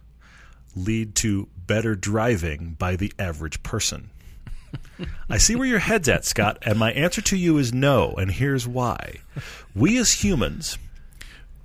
[0.77, 4.09] lead to better driving by the average person?"
[5.29, 8.31] I see where your head's at, Scott, and my answer to you is no, and
[8.31, 9.17] here's why.
[9.75, 10.77] We as humans,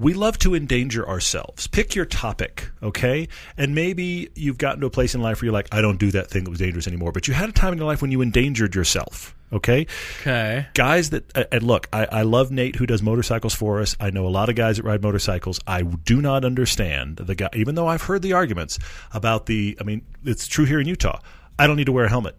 [0.02, 1.68] we love to endanger ourselves.
[1.68, 3.28] Pick your topic, okay?
[3.56, 6.10] And maybe you've gotten to a place in life where you're like, I don't do
[6.10, 8.10] that thing that was dangerous anymore, but you had a time in your life when
[8.10, 9.86] you endangered yourself, okay?
[10.20, 13.96] okay, Guys that, and look, I, I love Nate who does motorcycles for us.
[14.00, 15.60] I know a lot of guys that ride motorcycles.
[15.68, 18.80] I do not understand the guy, even though I've heard the arguments
[19.12, 21.20] about the, I mean, it's true here in Utah.
[21.60, 22.34] I don't need to wear a helmet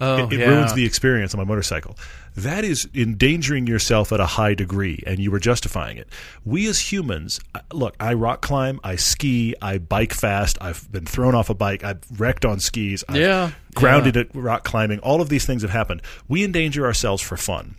[0.00, 0.46] oh it, it yeah.
[0.46, 1.96] ruins the experience on my motorcycle.
[2.36, 6.08] That is endangering yourself at a high degree, and you were justifying it.
[6.44, 11.06] We as humans, uh, look, I rock climb, I ski, I bike fast, I've been
[11.06, 15.00] thrown off a bike, I've wrecked on skis, I've Yeah, grounded at rock climbing.
[15.00, 16.02] All of these things have happened.
[16.28, 17.74] We endanger ourselves for fun.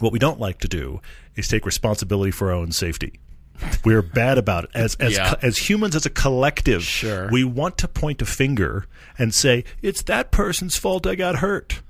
[0.00, 1.00] What we don't like to do
[1.36, 3.20] is take responsibility for our own safety.
[3.84, 5.34] We're bad about it as as Yeah.
[5.42, 6.82] as humans as a collective.
[6.82, 7.28] Sure.
[7.30, 8.86] we want to point a finger
[9.18, 11.80] and say it's that person's fault I got hurt.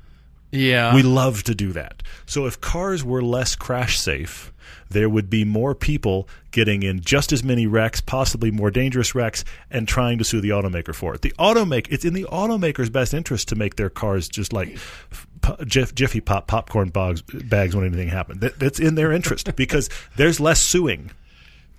[0.51, 2.03] yeah, We love to do that.
[2.27, 4.53] So if cars were less crash safe,
[4.91, 9.43] there would be more people getting in just as many wrecks, possibly more dangerous wrecks,
[9.71, 11.23] and trying to sue the automaker for it.
[11.23, 14.77] The automaker, it's in the automaker's best interest to make their cars just like
[15.65, 18.41] Jiff, Jiffy Pop popcorn bags, bags when anything happens.
[18.41, 21.11] That, that's in their interest because there's less suing.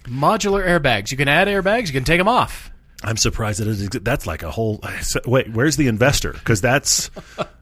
[0.04, 1.12] Modular airbags.
[1.12, 1.88] You can add airbags.
[1.88, 2.70] You can take them off.
[3.06, 4.82] I'm surprised that it, that's like a whole.
[5.26, 6.32] Wait, where's the investor?
[6.32, 7.12] Because that's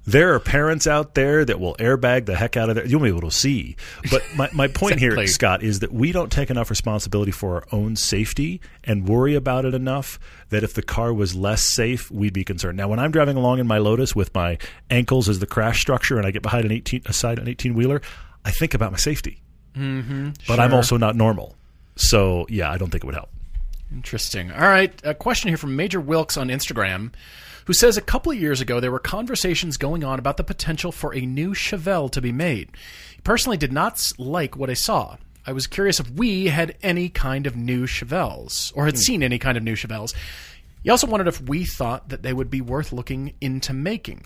[0.05, 2.85] there are parents out there that will airbag the heck out of their.
[2.85, 3.75] You'll be able to see.
[4.11, 5.23] But my, my point Exactly.
[5.23, 9.33] here, Scott, is that we don't take enough responsibility for our own safety and worry
[9.33, 10.19] about it enough
[10.49, 12.77] that if the car was less safe, we'd be concerned.
[12.77, 14.59] Now, when I'm driving along in my Lotus with my
[14.91, 18.01] ankles as the crash structure and I get behind an 18 aside an 18 wheeler,
[18.45, 19.41] I think about my safety.
[19.75, 21.55] Mm-hmm, but I'm also not normal.
[22.01, 23.29] So yeah, I don't think it would help.
[23.91, 24.51] Interesting.
[24.51, 24.93] All right.
[25.03, 27.11] A question here from Major Wilkes on Instagram,
[27.65, 30.91] who says a couple of years ago there were conversations going on about the potential
[30.91, 32.69] for a new Chevelle to be made.
[33.15, 35.17] He personally did not like what I saw.
[35.45, 38.99] I was curious if we had any kind of new Chevelles or had hmm.
[38.99, 40.13] seen any kind of new Chevelles.
[40.83, 44.25] He also wondered if we thought that they would be worth looking into making.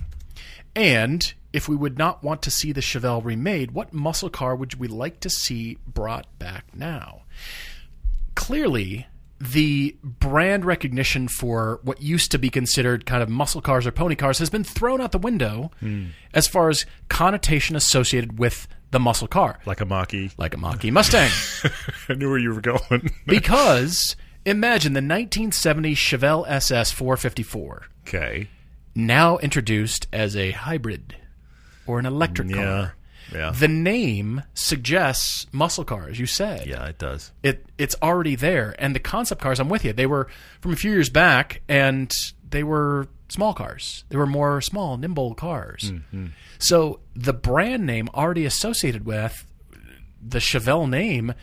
[0.75, 4.75] And if we would not want to see the Chevelle remade, what muscle car would
[4.75, 7.23] we like to see brought back now?
[8.35, 9.07] Clearly
[9.39, 14.15] the brand recognition for what used to be considered kind of muscle cars or pony
[14.15, 16.05] cars has been thrown out the window hmm.
[16.33, 20.31] as far as connotation associated with the muscle car, Like a Mach-E.
[20.37, 21.29] like a Mach-E Mustang.
[22.09, 23.11] I knew where you were going.
[23.25, 24.15] because
[24.45, 28.47] imagine the 1970 Chevelle SS 454 okay.
[28.93, 31.17] now introduced as a hybrid
[31.85, 32.63] or an electric mm, Yeah.
[32.63, 32.94] car.
[33.33, 33.51] Yeah.
[33.51, 36.67] The name suggests muscle car, as you said.
[36.67, 37.31] Yeah, it does.
[37.43, 39.59] It it's already there, and the concept cars.
[39.59, 39.93] I'm with you.
[39.93, 40.27] They were
[40.61, 42.11] from a few years back, and
[42.49, 44.03] they were small cars.
[44.09, 45.91] They were more small, nimble cars.
[45.91, 46.27] Mm-hmm.
[46.59, 49.45] So the brand name already associated with
[50.21, 51.33] the Chevelle name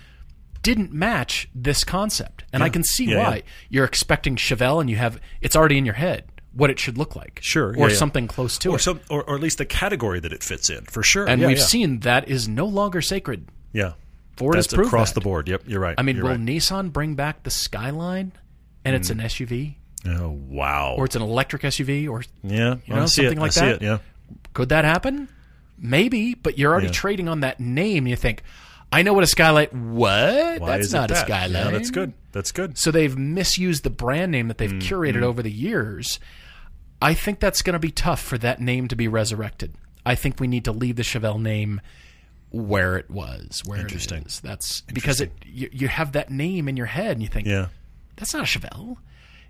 [0.63, 3.35] didn't match this concept, and I can see Yeah, why.
[3.37, 3.43] yeah.
[3.69, 6.25] You're expecting Chevelle, and you have it's already in your head
[6.55, 7.95] what it should look like, Sure, or yeah, yeah.
[7.95, 8.81] something close to Or it.
[8.81, 11.27] some, or, or at least the category that it fits in, for sure.
[11.27, 11.65] and Yeah, we've yeah.
[11.65, 13.49] seen that is no longer sacred.
[13.73, 13.93] yeah,
[14.37, 15.21] Ford has That's proved across that.
[15.21, 15.49] the board.
[15.49, 15.95] Yep, you're right.
[15.99, 16.41] I mean, you're will right.
[16.41, 18.33] Nissan bring back the Skyline,
[18.85, 19.77] and it's an SUV,
[20.07, 20.95] Oh wow.
[20.99, 23.41] or it's an electric SUV, or yeah, you know, something it.
[23.41, 23.77] like that?
[23.77, 23.83] it.
[23.83, 23.99] Yeah.
[24.53, 25.29] Could that happen?
[25.79, 26.93] Maybe, but you're already Yeah.
[26.93, 28.07] trading on that name.
[28.07, 28.43] You think,
[28.93, 29.73] I know what a skylight.
[29.75, 30.61] What?
[30.61, 31.51] Why that's not a skylight.
[31.67, 32.13] Yeah, that's good.
[32.33, 32.79] That's good.
[32.79, 36.19] So they've misused the brand name that they've Mm, curated over the years.
[37.03, 39.75] I think that's going to be tough for that name to be resurrected.
[40.07, 41.81] I think we need to leave the Chevelle name
[42.51, 44.23] where it was, where Interesting.
[44.23, 44.41] it is.
[44.41, 47.69] That's because it you, you have that name in your head and you think, Yeah.
[48.17, 48.97] that's not a Chevelle.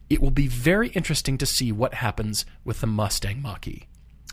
[0.09, 3.87] It will be very interesting to see what happens with the Mustang Mach-E.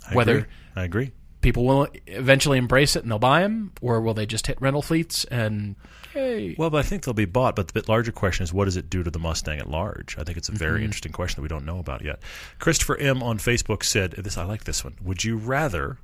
[0.10, 0.50] I Whether agree.
[0.76, 1.12] I agree.
[1.42, 4.82] people will eventually embrace it and they'll buy them, or will they just hit rental
[4.82, 5.76] fleets and
[6.20, 6.56] yay?
[6.58, 7.56] Well, but I think they'll be bought.
[7.56, 10.18] But the bit larger question is, what does it do to the Mustang at large?
[10.18, 10.86] I think it's a very mm-hmm.
[10.86, 12.20] interesting question that we don't know about yet.
[12.60, 14.96] Christopher M on Facebook said, "This I like this one.
[15.02, 15.98] Would you rather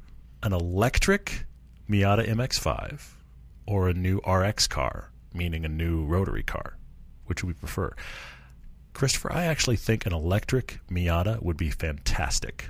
[0.43, 1.45] an electric
[1.89, 3.01] Miata MX-5
[3.67, 6.77] or a new RX car, meaning a new rotary car?
[7.25, 7.93] Which would we prefer?"
[8.93, 12.69] Christopher, I actually think an electric Miata would be fantastic.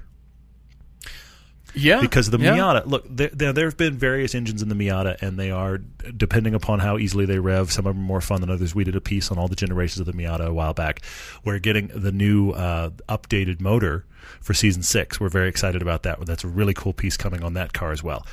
[1.75, 2.55] Yeah, because the yeah.
[2.55, 5.77] Miata, look, there, there there have been various engines in the Miata, and they are
[5.77, 7.71] depending upon how easily they rev.
[7.71, 8.73] Some of them are more fun than others.
[8.73, 11.01] We did a piece on all the generations of the Miata a while back.
[11.43, 14.05] We're getting the new uh, updated motor
[14.41, 15.19] for season six.
[15.19, 16.25] We're very excited about that.
[16.25, 18.25] That's a really cool piece coming on that car as well.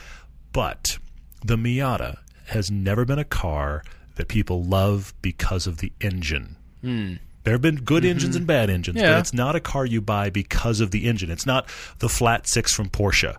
[0.53, 0.99] But
[1.45, 3.83] the Miata has never been a car
[4.17, 6.57] that people love because of the engine.
[7.45, 8.11] There have been good mm-hmm.
[8.11, 11.31] engines and bad engines, but it's not a car you buy because of the engine.
[11.31, 11.69] It's not
[11.99, 13.37] the flat six from Porsche.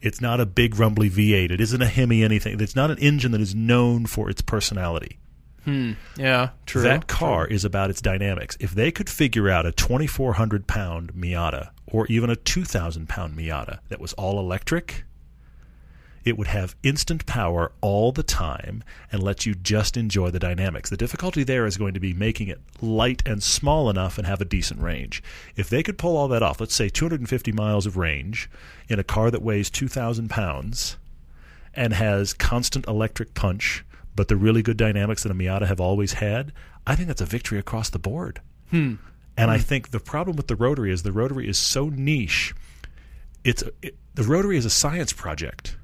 [0.00, 1.50] It's not a big rumbly V8.
[1.50, 2.60] It isn't a Hemi anything.
[2.60, 5.18] It's not an engine that is known for its personality.
[5.64, 5.94] Hmm.
[6.16, 6.82] yeah, true.
[6.82, 8.56] That car is about its dynamics.
[8.60, 13.80] If they could figure out a 2,400 pound Miata or even a 2,000 pound Miata
[13.88, 15.05] that was all electric,
[16.26, 20.90] it would have instant power all the time and let you just enjoy the dynamics.
[20.90, 24.40] The difficulty there is going to be making it light and small enough and have
[24.40, 25.22] a decent range.
[25.54, 28.50] If they could pull all that off, let's say 250 miles of range
[28.88, 30.96] in a car that weighs 2,000 pounds
[31.74, 33.84] and has constant electric punch,
[34.16, 36.52] but the really good dynamics that a Miata have always had,
[36.88, 38.40] I think that's a victory across the board.
[38.70, 38.94] Hmm.
[39.36, 39.62] And I hmm.
[39.62, 42.52] think the problem with the rotary is the rotary is so niche.
[43.44, 45.76] It's it, the rotary is a science project,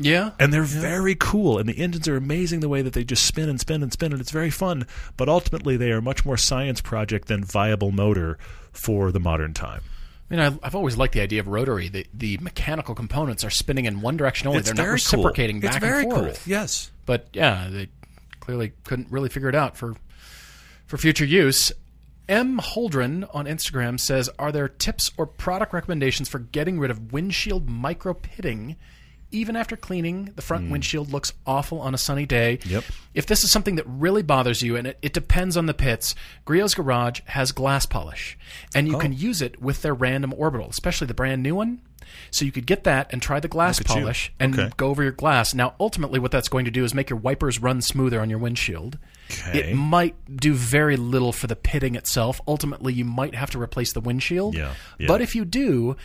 [0.00, 3.24] yeah, and they're very cool, and the engines are amazing the way that they just
[3.24, 4.86] spin and spin and spin, and it's very fun.
[5.16, 8.38] But ultimately, they are much more science project than viable motor
[8.72, 9.82] for the modern time.
[10.30, 11.88] I mean, I've always liked the idea of rotary.
[11.88, 14.60] The, the mechanical components are spinning in one direction only.
[14.60, 15.70] They're not reciprocating cool.
[15.70, 16.44] back it's very and forth.
[16.44, 16.50] cool.
[16.50, 16.90] Yes.
[17.04, 17.88] But yeah, they
[18.38, 19.96] clearly couldn't really figure it out for
[20.86, 21.72] for future use.
[22.28, 22.58] M.
[22.58, 27.68] Holdren on Instagram says, "Are there tips or product recommendations for getting rid of windshield
[27.68, 28.76] micro pitting?"
[29.32, 30.72] Even after cleaning, the front hmm.
[30.72, 32.58] windshield looks awful on a sunny day.
[32.64, 32.84] Yep.
[33.14, 36.14] If this is something that really bothers you, and it, it depends on the pits,
[36.44, 38.36] Griot's Garage has glass polish,
[38.74, 39.16] and you can oh.
[39.16, 41.80] use it with their random orbital, especially the brand new one.
[42.30, 43.94] So you could get that and try the glass at you.
[43.94, 44.70] polish and Okay.
[44.76, 45.54] go over your glass.
[45.54, 48.38] Now, ultimately, what that's going to do is make your wipers run smoother on your
[48.38, 48.98] windshield.
[49.30, 49.70] Okay.
[49.70, 52.40] It might do very little for the pitting itself.
[52.48, 54.54] Ultimately, you might have to replace the windshield.
[54.54, 55.06] Yeah, yeah.
[55.06, 55.96] But if you do,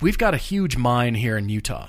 [0.00, 1.88] we've got a huge mine here in Utah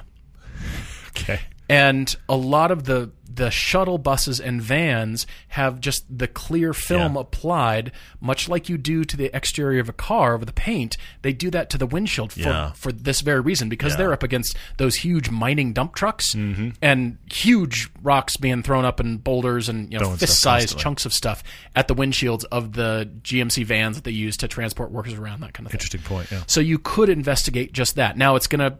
[1.18, 1.40] Okay.
[1.70, 7.16] and a lot of the the shuttle buses and vans have just the clear film
[7.16, 7.22] Yeah.
[7.22, 7.92] applied,
[8.22, 10.96] much like you do to the exterior of a car with the paint.
[11.22, 12.72] They do that to the windshield for, Yeah.
[12.74, 13.98] for this very reason because Yeah.
[13.98, 16.70] they're up against those huge mining dump trucks mm-hmm.
[16.82, 21.12] and huge rocks being thrown up and boulders and you know fist sized chunks of
[21.12, 21.44] stuff
[21.76, 25.54] at the windshields of the GMC vans that they use to transport workers around that
[25.54, 25.80] kind of thing.
[25.80, 26.32] Interesting point.
[26.32, 26.44] Yeah.
[26.48, 28.18] So you could investigate just that.
[28.18, 28.78] Now it's going to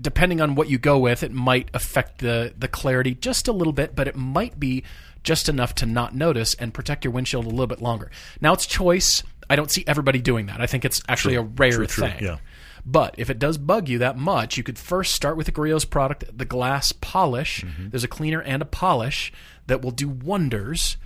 [0.00, 3.72] depending on what you go with, it might affect the the clarity just a little
[3.72, 4.84] bit, but it might be
[5.22, 8.10] just enough to not notice and protect your windshield a little bit longer.
[8.40, 9.22] Now it's choice.
[9.50, 10.60] I don't see everybody doing that.
[10.60, 12.22] I think it's actually a rare True, true, thing.
[12.24, 12.38] yeah.
[12.84, 15.84] But if it does bug you that much, you could first start with the Griot's
[15.84, 17.62] product, the glass polish.
[17.64, 17.88] Mm-hmm.
[17.90, 19.32] There's a cleaner and a polish
[19.66, 20.96] that will do wonders,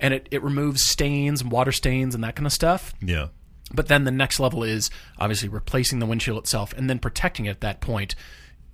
[0.00, 2.92] and it, it removes stains and water stains and that kind of stuff.
[3.00, 3.28] Yeah.
[3.72, 7.50] But then the next level is obviously replacing the windshield itself and then protecting it
[7.50, 8.14] at that point.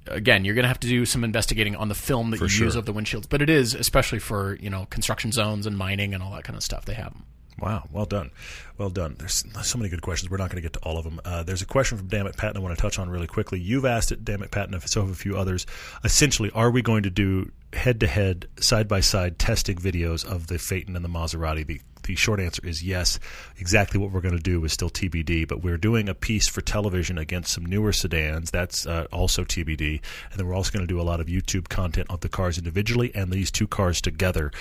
[0.07, 2.67] again, you're going to have to do some investigating on the film that you sure.
[2.67, 3.27] use of the windshields.
[3.29, 6.57] But it is especially for you know construction zones and mining and all that kind
[6.57, 6.85] of stuff.
[6.85, 7.25] They have them.
[7.61, 8.31] Wow, well done,
[8.79, 9.17] well done.
[9.19, 10.31] There's so many good questions.
[10.31, 11.21] We're not going to get to all of them.
[11.25, 13.61] Uh, there's a question from Dammit Patton I want to touch on really quickly.
[13.61, 15.67] You've asked it, Dammit Patton, so have a few others.
[16.03, 21.09] Essentially, are we going to do head-to-head, side-by-side testing videos of the Phaeton and the
[21.09, 21.65] Maserati?
[21.67, 23.19] The the short answer is yes.
[23.59, 26.61] Exactly what we're going to do is still TBD, but we're doing a piece for
[26.61, 28.51] television against some newer sedans.
[28.51, 30.01] That's uh, also TBD.
[30.31, 32.59] And then we're also going to do a lot of YouTube content of the cars
[32.59, 34.53] individually and these two cars together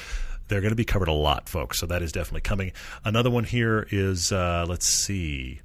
[0.47, 1.79] they're going to be covered a lot, folks.
[1.79, 2.71] So that is definitely coming.
[3.03, 5.61] Another one here is uh, let's see.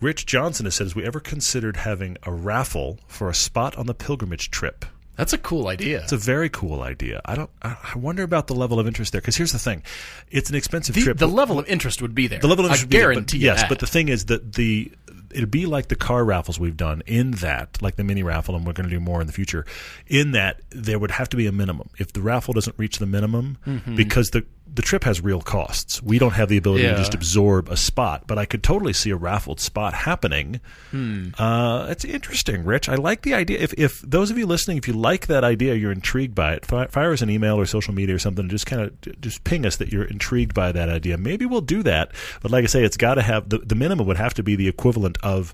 [0.00, 3.86] Rich Johnson has said, "Has we ever considered having a raffle for a spot on
[3.86, 4.84] the pilgrimage trip?"
[5.16, 6.00] That's a cool idea.
[6.00, 7.20] It's a very cool idea.
[7.24, 7.50] I don't.
[7.60, 9.82] I I wonder about the level of interest there because here's the thing:
[10.30, 11.18] it's an expensive the, trip.
[11.18, 12.38] the level of interest would be there.
[12.38, 13.68] The level of I interest would be there, guarantee but, you yes, that.
[13.68, 14.92] but the thing is that the
[15.30, 18.66] it'd be like the car raffles we've done in that, like the mini raffle, and
[18.66, 19.64] we're going to do more in the future.
[20.06, 21.90] In that, there would have to be a minimum.
[21.98, 23.96] If the raffle doesn't reach the minimum, mm-hmm.
[23.96, 26.92] because the the trip has real costs, we don't have the ability Yeah.
[26.92, 28.24] to just absorb a spot.
[28.26, 30.60] But I could totally see a raffled spot happening.
[31.38, 32.88] Uh, it's interesting, Rich.
[32.88, 33.58] I like the idea.
[33.58, 36.66] If if those of you listening, if you like that idea, you're intrigued by it,
[36.66, 38.48] fi- fire us an email or social media or something.
[38.48, 41.18] Just kind of just ping us that you're intrigued by that idea.
[41.18, 42.12] Maybe we'll do that.
[42.42, 44.56] But like I say, it's got to have the the minimum would have to be
[44.56, 45.52] the equivalent of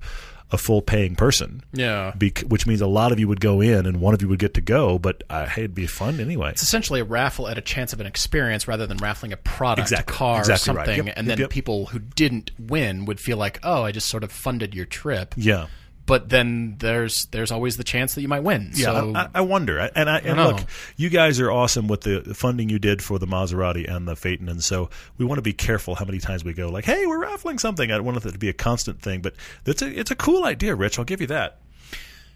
[0.55, 1.63] a full paying person.
[1.73, 2.13] yeah.
[2.17, 4.39] Bec- which means a lot of you would go in and one of you would
[4.39, 4.99] get to go.
[4.99, 6.51] But uh, hey, it'd be fun anyway.
[6.53, 9.89] It's essentially a raffle at a chance of an experience rather than raffling a product,
[9.91, 10.15] Exactly.
[10.15, 10.87] a car, Exactly or right.
[10.87, 11.07] something.
[11.09, 11.51] Yep, And yep, then yep.
[11.51, 15.35] people who didn't win would feel like, oh, I just sort of funded your trip.
[15.37, 15.67] Yeah.
[16.07, 18.73] But then there's there's always the chance that you might win.
[18.75, 19.79] Yeah, so I, I- I wonder.
[19.79, 20.49] And I, and know.
[20.51, 20.61] look,
[20.97, 24.51] you guys are awesome with the funding you did for the Maserati and the Phaeton,
[24.51, 27.21] and so we want to be careful how many times we go like, "Hey, we're
[27.23, 29.35] raffling something." I don't want it to be a constant thing, but
[29.65, 30.99] it's a it's a cool idea, Rich.
[30.99, 31.59] I'll give you that.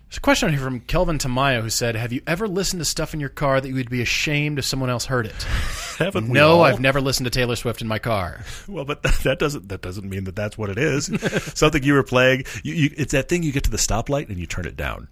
[0.09, 3.13] There's a question here from Kelvin Tamayo who said, "Have you ever listened to stuff
[3.13, 5.47] in your car that you would be ashamed if someone else heard it?"
[5.99, 6.63] Haven't we no, all?
[6.63, 8.45] I've never listened to Taylor Swift in my car.
[8.69, 11.07] Well, but that, that doesn't that doesn't mean that that's what it is.
[11.59, 12.45] Something you were playing.
[12.63, 15.09] You, you, it's that thing you get to the stoplight and you turn it down.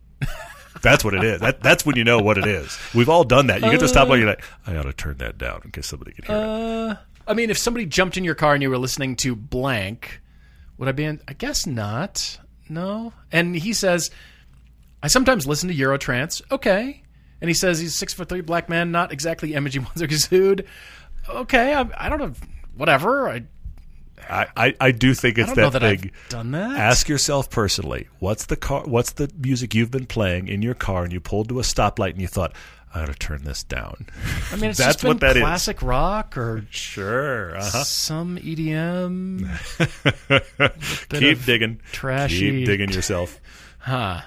[0.82, 1.41] That's what it is.
[1.41, 2.78] That, that's when you know what it is.
[2.95, 3.62] We've all done that.
[3.62, 5.87] You get to the stoplight, you're like, I ought to turn that down in case
[5.87, 6.39] somebody can hear it.
[6.39, 10.20] Uh, I mean, if somebody jumped in your car and you were listening to blank,
[10.78, 11.20] would I be in?
[11.26, 12.39] I guess not.
[12.68, 13.12] No.
[13.32, 14.11] And he says,
[15.03, 16.43] I sometimes listen to Eurotrance.
[16.51, 17.03] Okay.
[17.41, 20.64] And he says he's six foot three black man, not exactly Emoji Monzergazood.
[21.28, 21.74] Okay.
[21.74, 22.32] I, I don't know.
[22.76, 23.28] Whatever.
[23.28, 23.43] I,
[24.30, 26.12] I, I, I do think it's I don't know that that thing.
[26.24, 26.78] I've done that.
[26.78, 28.84] Ask yourself personally, what's the car?
[28.84, 32.11] What's the music you've been playing in your car, and you pulled to a stoplight,
[32.12, 32.53] and you thought,
[32.95, 34.07] I ought to turn this down.
[34.53, 35.43] I mean, it's That's just been what that is.
[35.43, 37.57] classic rock or Sure.
[37.57, 37.82] Uh-huh.
[37.82, 39.49] some EDM.
[41.11, 41.80] Keep digging.
[41.91, 43.41] trashy- Keep digging yourself.
[43.78, 44.20] Huh.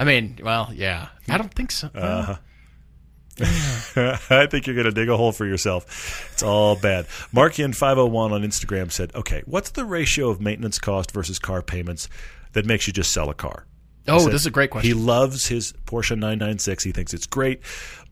[0.00, 1.08] I mean, well, yeah.
[1.28, 1.90] I don't think so.
[1.94, 2.36] Uh-huh.
[4.30, 6.30] I think you're going to dig a hole for yourself.
[6.32, 7.06] It's all bad.
[7.34, 12.08] Markian501 on Instagram said, okay, what's the ratio of maintenance cost versus car payments
[12.52, 13.66] that makes you just sell a car?
[14.08, 14.88] oh, said this is a great question.
[14.88, 16.84] He loves his Porsche 996.
[16.84, 17.60] He thinks it's great,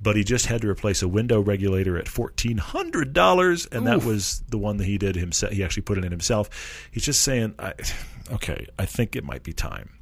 [0.00, 4.04] but he just had to replace a window regulator at fourteen hundred dollars, and that
[4.04, 5.52] was the one that he did himself.
[5.52, 6.88] He actually put it in himself.
[6.90, 7.74] He's just saying, I,
[8.32, 9.97] "Okay, I think it might be time."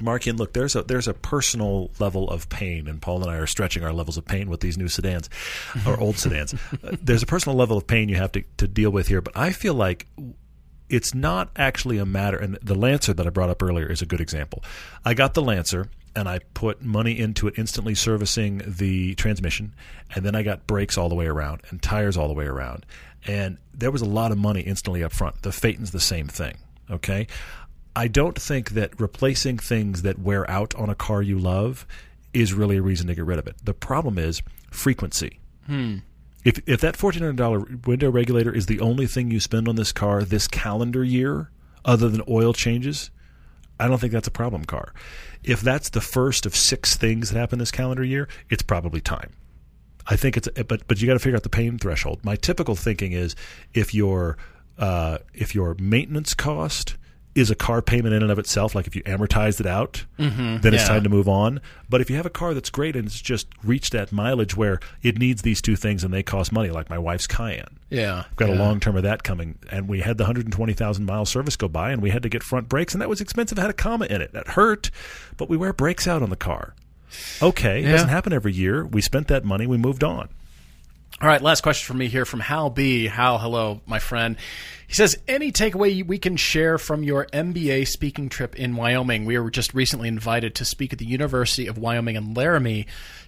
[0.00, 3.46] Markian, look, there's a there's a personal level of pain, and Paul and I are
[3.46, 5.30] stretching our levels of pain with these new sedans
[5.86, 6.54] or old sedans.
[6.82, 9.36] Uh, there's a personal level of pain you have to, to deal with here, but
[9.36, 10.06] I feel like
[10.88, 14.06] it's not actually a matter and the lancer that i brought up earlier is a
[14.06, 14.62] good example.
[15.04, 19.74] I got the lancer and i put money into it instantly servicing the transmission
[20.14, 22.84] and then i got brakes all the way around and tires all the way around.
[23.26, 25.40] And there was a lot of money instantly up front.
[25.40, 26.58] The phaeton's the same thing
[26.90, 27.26] okay
[27.96, 31.86] i don't think that replacing things that wear out on a car you love
[32.32, 35.40] is really a reason to get rid of it the problem is frequency
[36.44, 39.76] if if that fourteen hundred dollar window regulator is the only thing you spend on
[39.76, 41.50] this car this calendar year,
[41.84, 43.10] other than oil changes,
[43.80, 44.92] I don't think that's a problem car.
[45.42, 49.32] If that's the first of six things that happen this calendar year, it's probably time.
[50.06, 52.22] I think it's but but you got to figure out the pain threshold.
[52.22, 53.34] My typical thinking is
[53.72, 54.36] if your
[54.76, 56.96] uh, if your maintenance cost
[57.34, 60.58] is a car payment in and of itself, like if you amortize it out, mm-hmm.
[60.58, 61.60] then it's time to move on.
[61.88, 64.80] But if you have a car that's great and it's just reached that mileage where
[65.02, 67.78] it needs these two things and they cost money, like my wife's Cayenne.
[67.90, 68.24] yeah.
[68.30, 68.56] I've got yeah.
[68.56, 71.90] a long term of that coming, and we had the 120,000 mile service go by,
[71.90, 73.58] and we had to get front brakes, and that was expensive.
[73.58, 74.32] It had a comma in it.
[74.32, 74.90] That hurt,
[75.36, 76.74] but we wear brakes out on the car.
[77.40, 78.84] Okay, it doesn't happen every year.
[78.84, 80.28] We spent that money, we moved on.
[81.20, 83.06] All right, last question for me here from Hal B.
[83.06, 84.36] Hal, hello, my friend.
[84.88, 89.24] He says, any takeaway we can share from your MBA speaking trip in Wyoming?
[89.24, 92.86] We were just recently invited to speak at the University of Wyoming in Laramie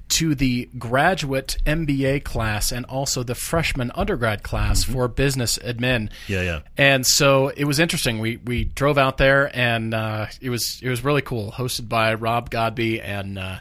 [0.09, 6.11] to the graduate MBA class and also the freshman undergrad class for business admin.
[6.27, 6.61] Yeah, yeah.
[6.77, 8.19] And so it was interesting.
[8.19, 11.53] We we drove out there, and uh, it was it was really cool.
[11.53, 13.59] Hosted by Rob Godby, and uh,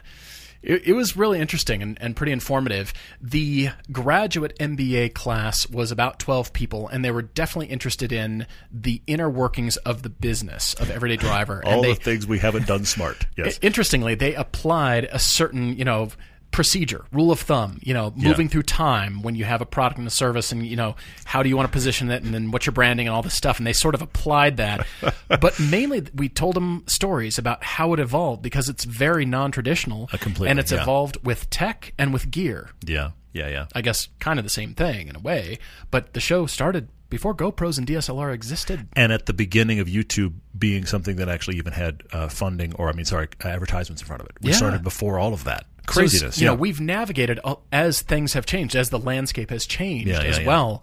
[0.62, 2.92] it, it was really interesting and, and pretty informative.
[3.20, 9.02] The graduate MBA class was about twelve people, and they were definitely interested in the
[9.06, 11.62] inner workings of the business of Everyday Driver.
[11.66, 13.26] All and they, the things we haven't done smart.
[13.36, 13.58] Yes.
[13.62, 16.08] Interestingly, they applied a certain, you know,
[16.50, 20.06] procedure, rule of thumb, you know, moving through time when you have a product and
[20.06, 22.64] a service and, you know, how do you want to position it and then what's
[22.64, 23.58] your branding and all this stuff.
[23.58, 24.86] And they sort of applied that.
[25.28, 30.08] but mainly we told them stories about how it evolved because it's very non traditional.
[30.50, 30.82] And it's yeah.
[30.82, 32.70] evolved with tech and with gear.
[32.86, 33.66] yeah, yeah, yeah.
[33.74, 35.58] I guess kind of the same thing in a way.
[35.90, 38.88] But the show started before GoPros and DSLR existed.
[38.94, 42.88] and at the beginning of YouTube being something that actually even had uh, funding, or
[42.88, 44.36] I mean, sorry, advertisements in front of it.
[44.40, 44.56] We Yeah.
[44.56, 46.38] started before all of that So craziness.
[46.38, 46.50] you yeah.
[46.50, 50.28] know, we've navigated uh, as things have changed, as the landscape has changed Yeah, yeah,
[50.28, 50.46] as yeah.
[50.46, 50.82] well.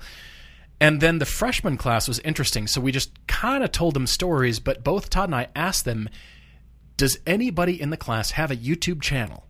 [0.82, 2.68] And then the freshman class was interesting.
[2.68, 6.10] So we just kind of told them stories, but both Todd and I asked them,
[6.98, 9.48] "Does anybody in the class have a YouTube channel?"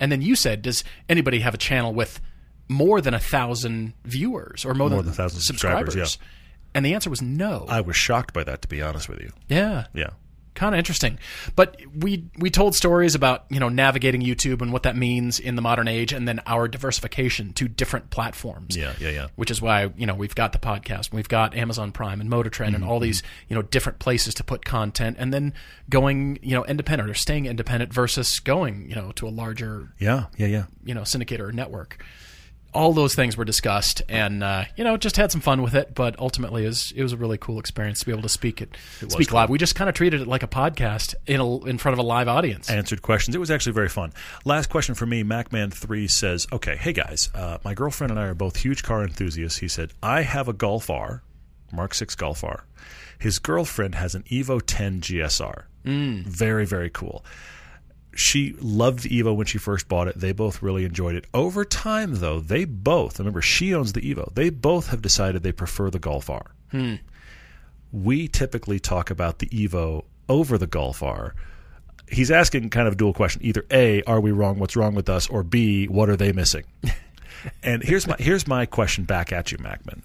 [0.00, 2.20] And then you said, "Does anybody have a channel with
[2.68, 6.18] more than a thousand viewers or more, More than than 1,000 subscribers, subscribers?"
[6.74, 7.64] And the answer was no.
[7.68, 9.32] I was shocked by that, to be honest with you.
[9.48, 10.10] yeah, Yeah.
[10.56, 11.18] Kind of interesting.
[11.54, 15.54] But we we told stories about you know navigating YouTube and what that means in
[15.54, 18.76] the modern age, and then our diversification to different platforms.
[18.76, 19.26] Yeah, yeah, yeah.
[19.36, 22.50] Which is why you know we've got the podcast, we've got Amazon Prime and Motor
[22.50, 22.90] Trend, and Mm-hmm.
[22.92, 25.54] all these you know different places to put content, and then
[25.88, 30.24] going you know independent or staying independent versus going you know to a larger Yeah,
[30.36, 30.64] yeah, yeah.
[30.84, 32.02] you know syndicator or network.
[32.76, 35.94] All those things were discussed, and uh, you know, just had some fun with it.
[35.94, 38.60] But ultimately, it was, it was a really cool experience to be able to speak
[38.60, 38.76] it,
[39.08, 39.36] speak cool.
[39.36, 39.50] live.
[39.50, 42.02] We just kind of treated it like a podcast in a, in front of a
[42.06, 42.68] live audience.
[42.70, 43.34] answered questions.
[43.34, 44.12] It was actually very fun.
[44.44, 45.24] Last question for me.
[45.24, 49.58] MacMan3 says, Okay, hey guys, uh, my girlfriend and I are both huge car enthusiasts.
[49.58, 51.22] He said, I have a Golf R,
[51.72, 52.64] Mark 6 Golf R.
[53.18, 55.64] His girlfriend has an Evo 10 GSR.
[55.84, 56.24] Mm.
[56.24, 57.24] Very, very cool.
[58.16, 60.18] She loved the Evo when she first bought it.
[60.18, 61.26] They both really enjoyed it.
[61.34, 65.52] Over time, though, they both, remember, she owns the Evo, they both have decided they
[65.52, 66.50] prefer the Golf R.
[66.70, 66.94] Hmm.
[67.92, 71.34] We typically talk about the Evo over the Golf R
[72.10, 73.42] he's asking kind of a dual question.
[73.44, 74.58] Either A, are we wrong?
[74.58, 75.28] What's wrong with us?
[75.28, 76.64] Or B, what are they missing?
[77.62, 80.02] and here's my here's my question back at you, Macman.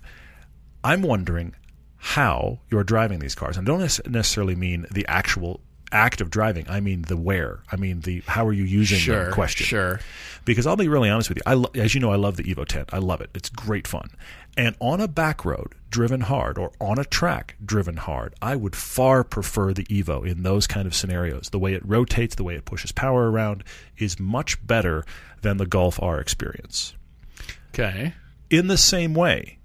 [0.83, 1.55] I'm wondering
[1.97, 3.57] how you're driving these cars.
[3.57, 5.61] And I don't necessarily mean the actual
[5.91, 6.65] act of driving.
[6.69, 7.59] I mean the where.
[7.71, 9.65] I mean the how are you using Sure, them question.
[9.65, 9.99] sure.
[10.45, 11.43] Because I'll be really honest with you.
[11.45, 12.85] I lo- as you know, I love the Evo 10.
[12.91, 13.29] I love it.
[13.35, 14.09] It's great fun.
[14.57, 18.75] And on a back road, driven hard, or on a track, driven hard, I would
[18.75, 21.49] far prefer the Evo in those kind of scenarios.
[21.51, 23.63] The way it rotates, the way it pushes power around,
[23.97, 25.05] is much better
[25.41, 26.95] than the Golf R experience.
[27.73, 28.13] Okay.
[28.49, 29.57] In the same way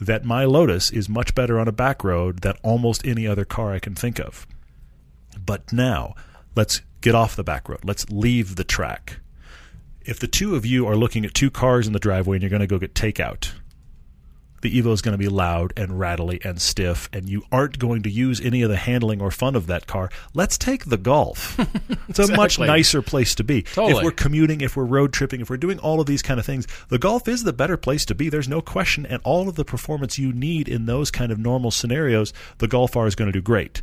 [0.00, 3.72] that my Lotus is much better on a back road than almost any other car
[3.72, 4.46] I can think of.
[5.44, 6.14] But now,
[6.54, 7.80] let's get off the back road.
[7.84, 9.20] Let's leave the track.
[10.02, 12.50] If the two of you are looking at two cars in the driveway and you're
[12.50, 13.52] going to go get takeout,
[14.62, 18.02] the Evo is going to be loud and rattly and stiff, and you aren't going
[18.02, 20.10] to use any of the handling or fun of that car.
[20.34, 21.58] Let's take the Golf.
[22.10, 23.64] It's a much nicer place to be.
[23.98, 26.44] If we're commuting, if we're road tripping, if we're doing all of these kind of
[26.44, 28.28] things, the Golf is the better place to be.
[28.28, 31.70] There's no question, and all of the performance you need in those kind of normal
[31.70, 33.80] scenarios, the Golf R is going to do great.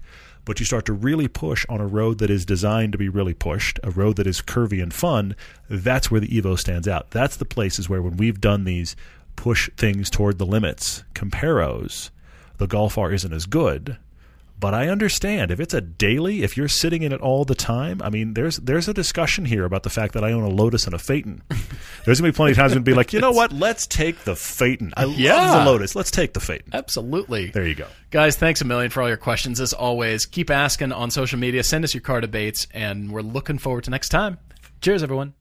[0.47, 3.33] But you start to really push on a road that is designed to be really
[3.33, 5.35] pushed, a road that is curvy and fun,
[5.69, 7.11] that's where the Evo stands out.
[7.11, 8.95] That's the places where when we've done these
[9.35, 12.11] push things toward the limits comparos,
[12.59, 13.97] the Golf R isn't as good.
[14.59, 18.01] But I understand if it's a daily, if you're sitting in it all the time.
[18.01, 20.85] I mean, there's there's a discussion here about the fact that I own a Lotus
[20.85, 21.43] and a Phaeton.
[22.05, 23.51] There's gonna be plenty of times when be like, you know what?
[23.51, 24.93] Let's take the Phaeton.
[24.97, 25.59] I love Yeah.
[25.59, 25.95] the Lotus.
[25.95, 26.71] Let's take the Phaeton.
[26.73, 27.51] Absolutely.
[27.51, 27.85] There you go.
[28.11, 29.59] Guys, thanks a million for all your questions.
[29.59, 31.63] As always, keep asking on social media.
[31.63, 34.37] Send us your car debates, and we're looking forward to next time.
[34.81, 35.33] Cheers, everyone.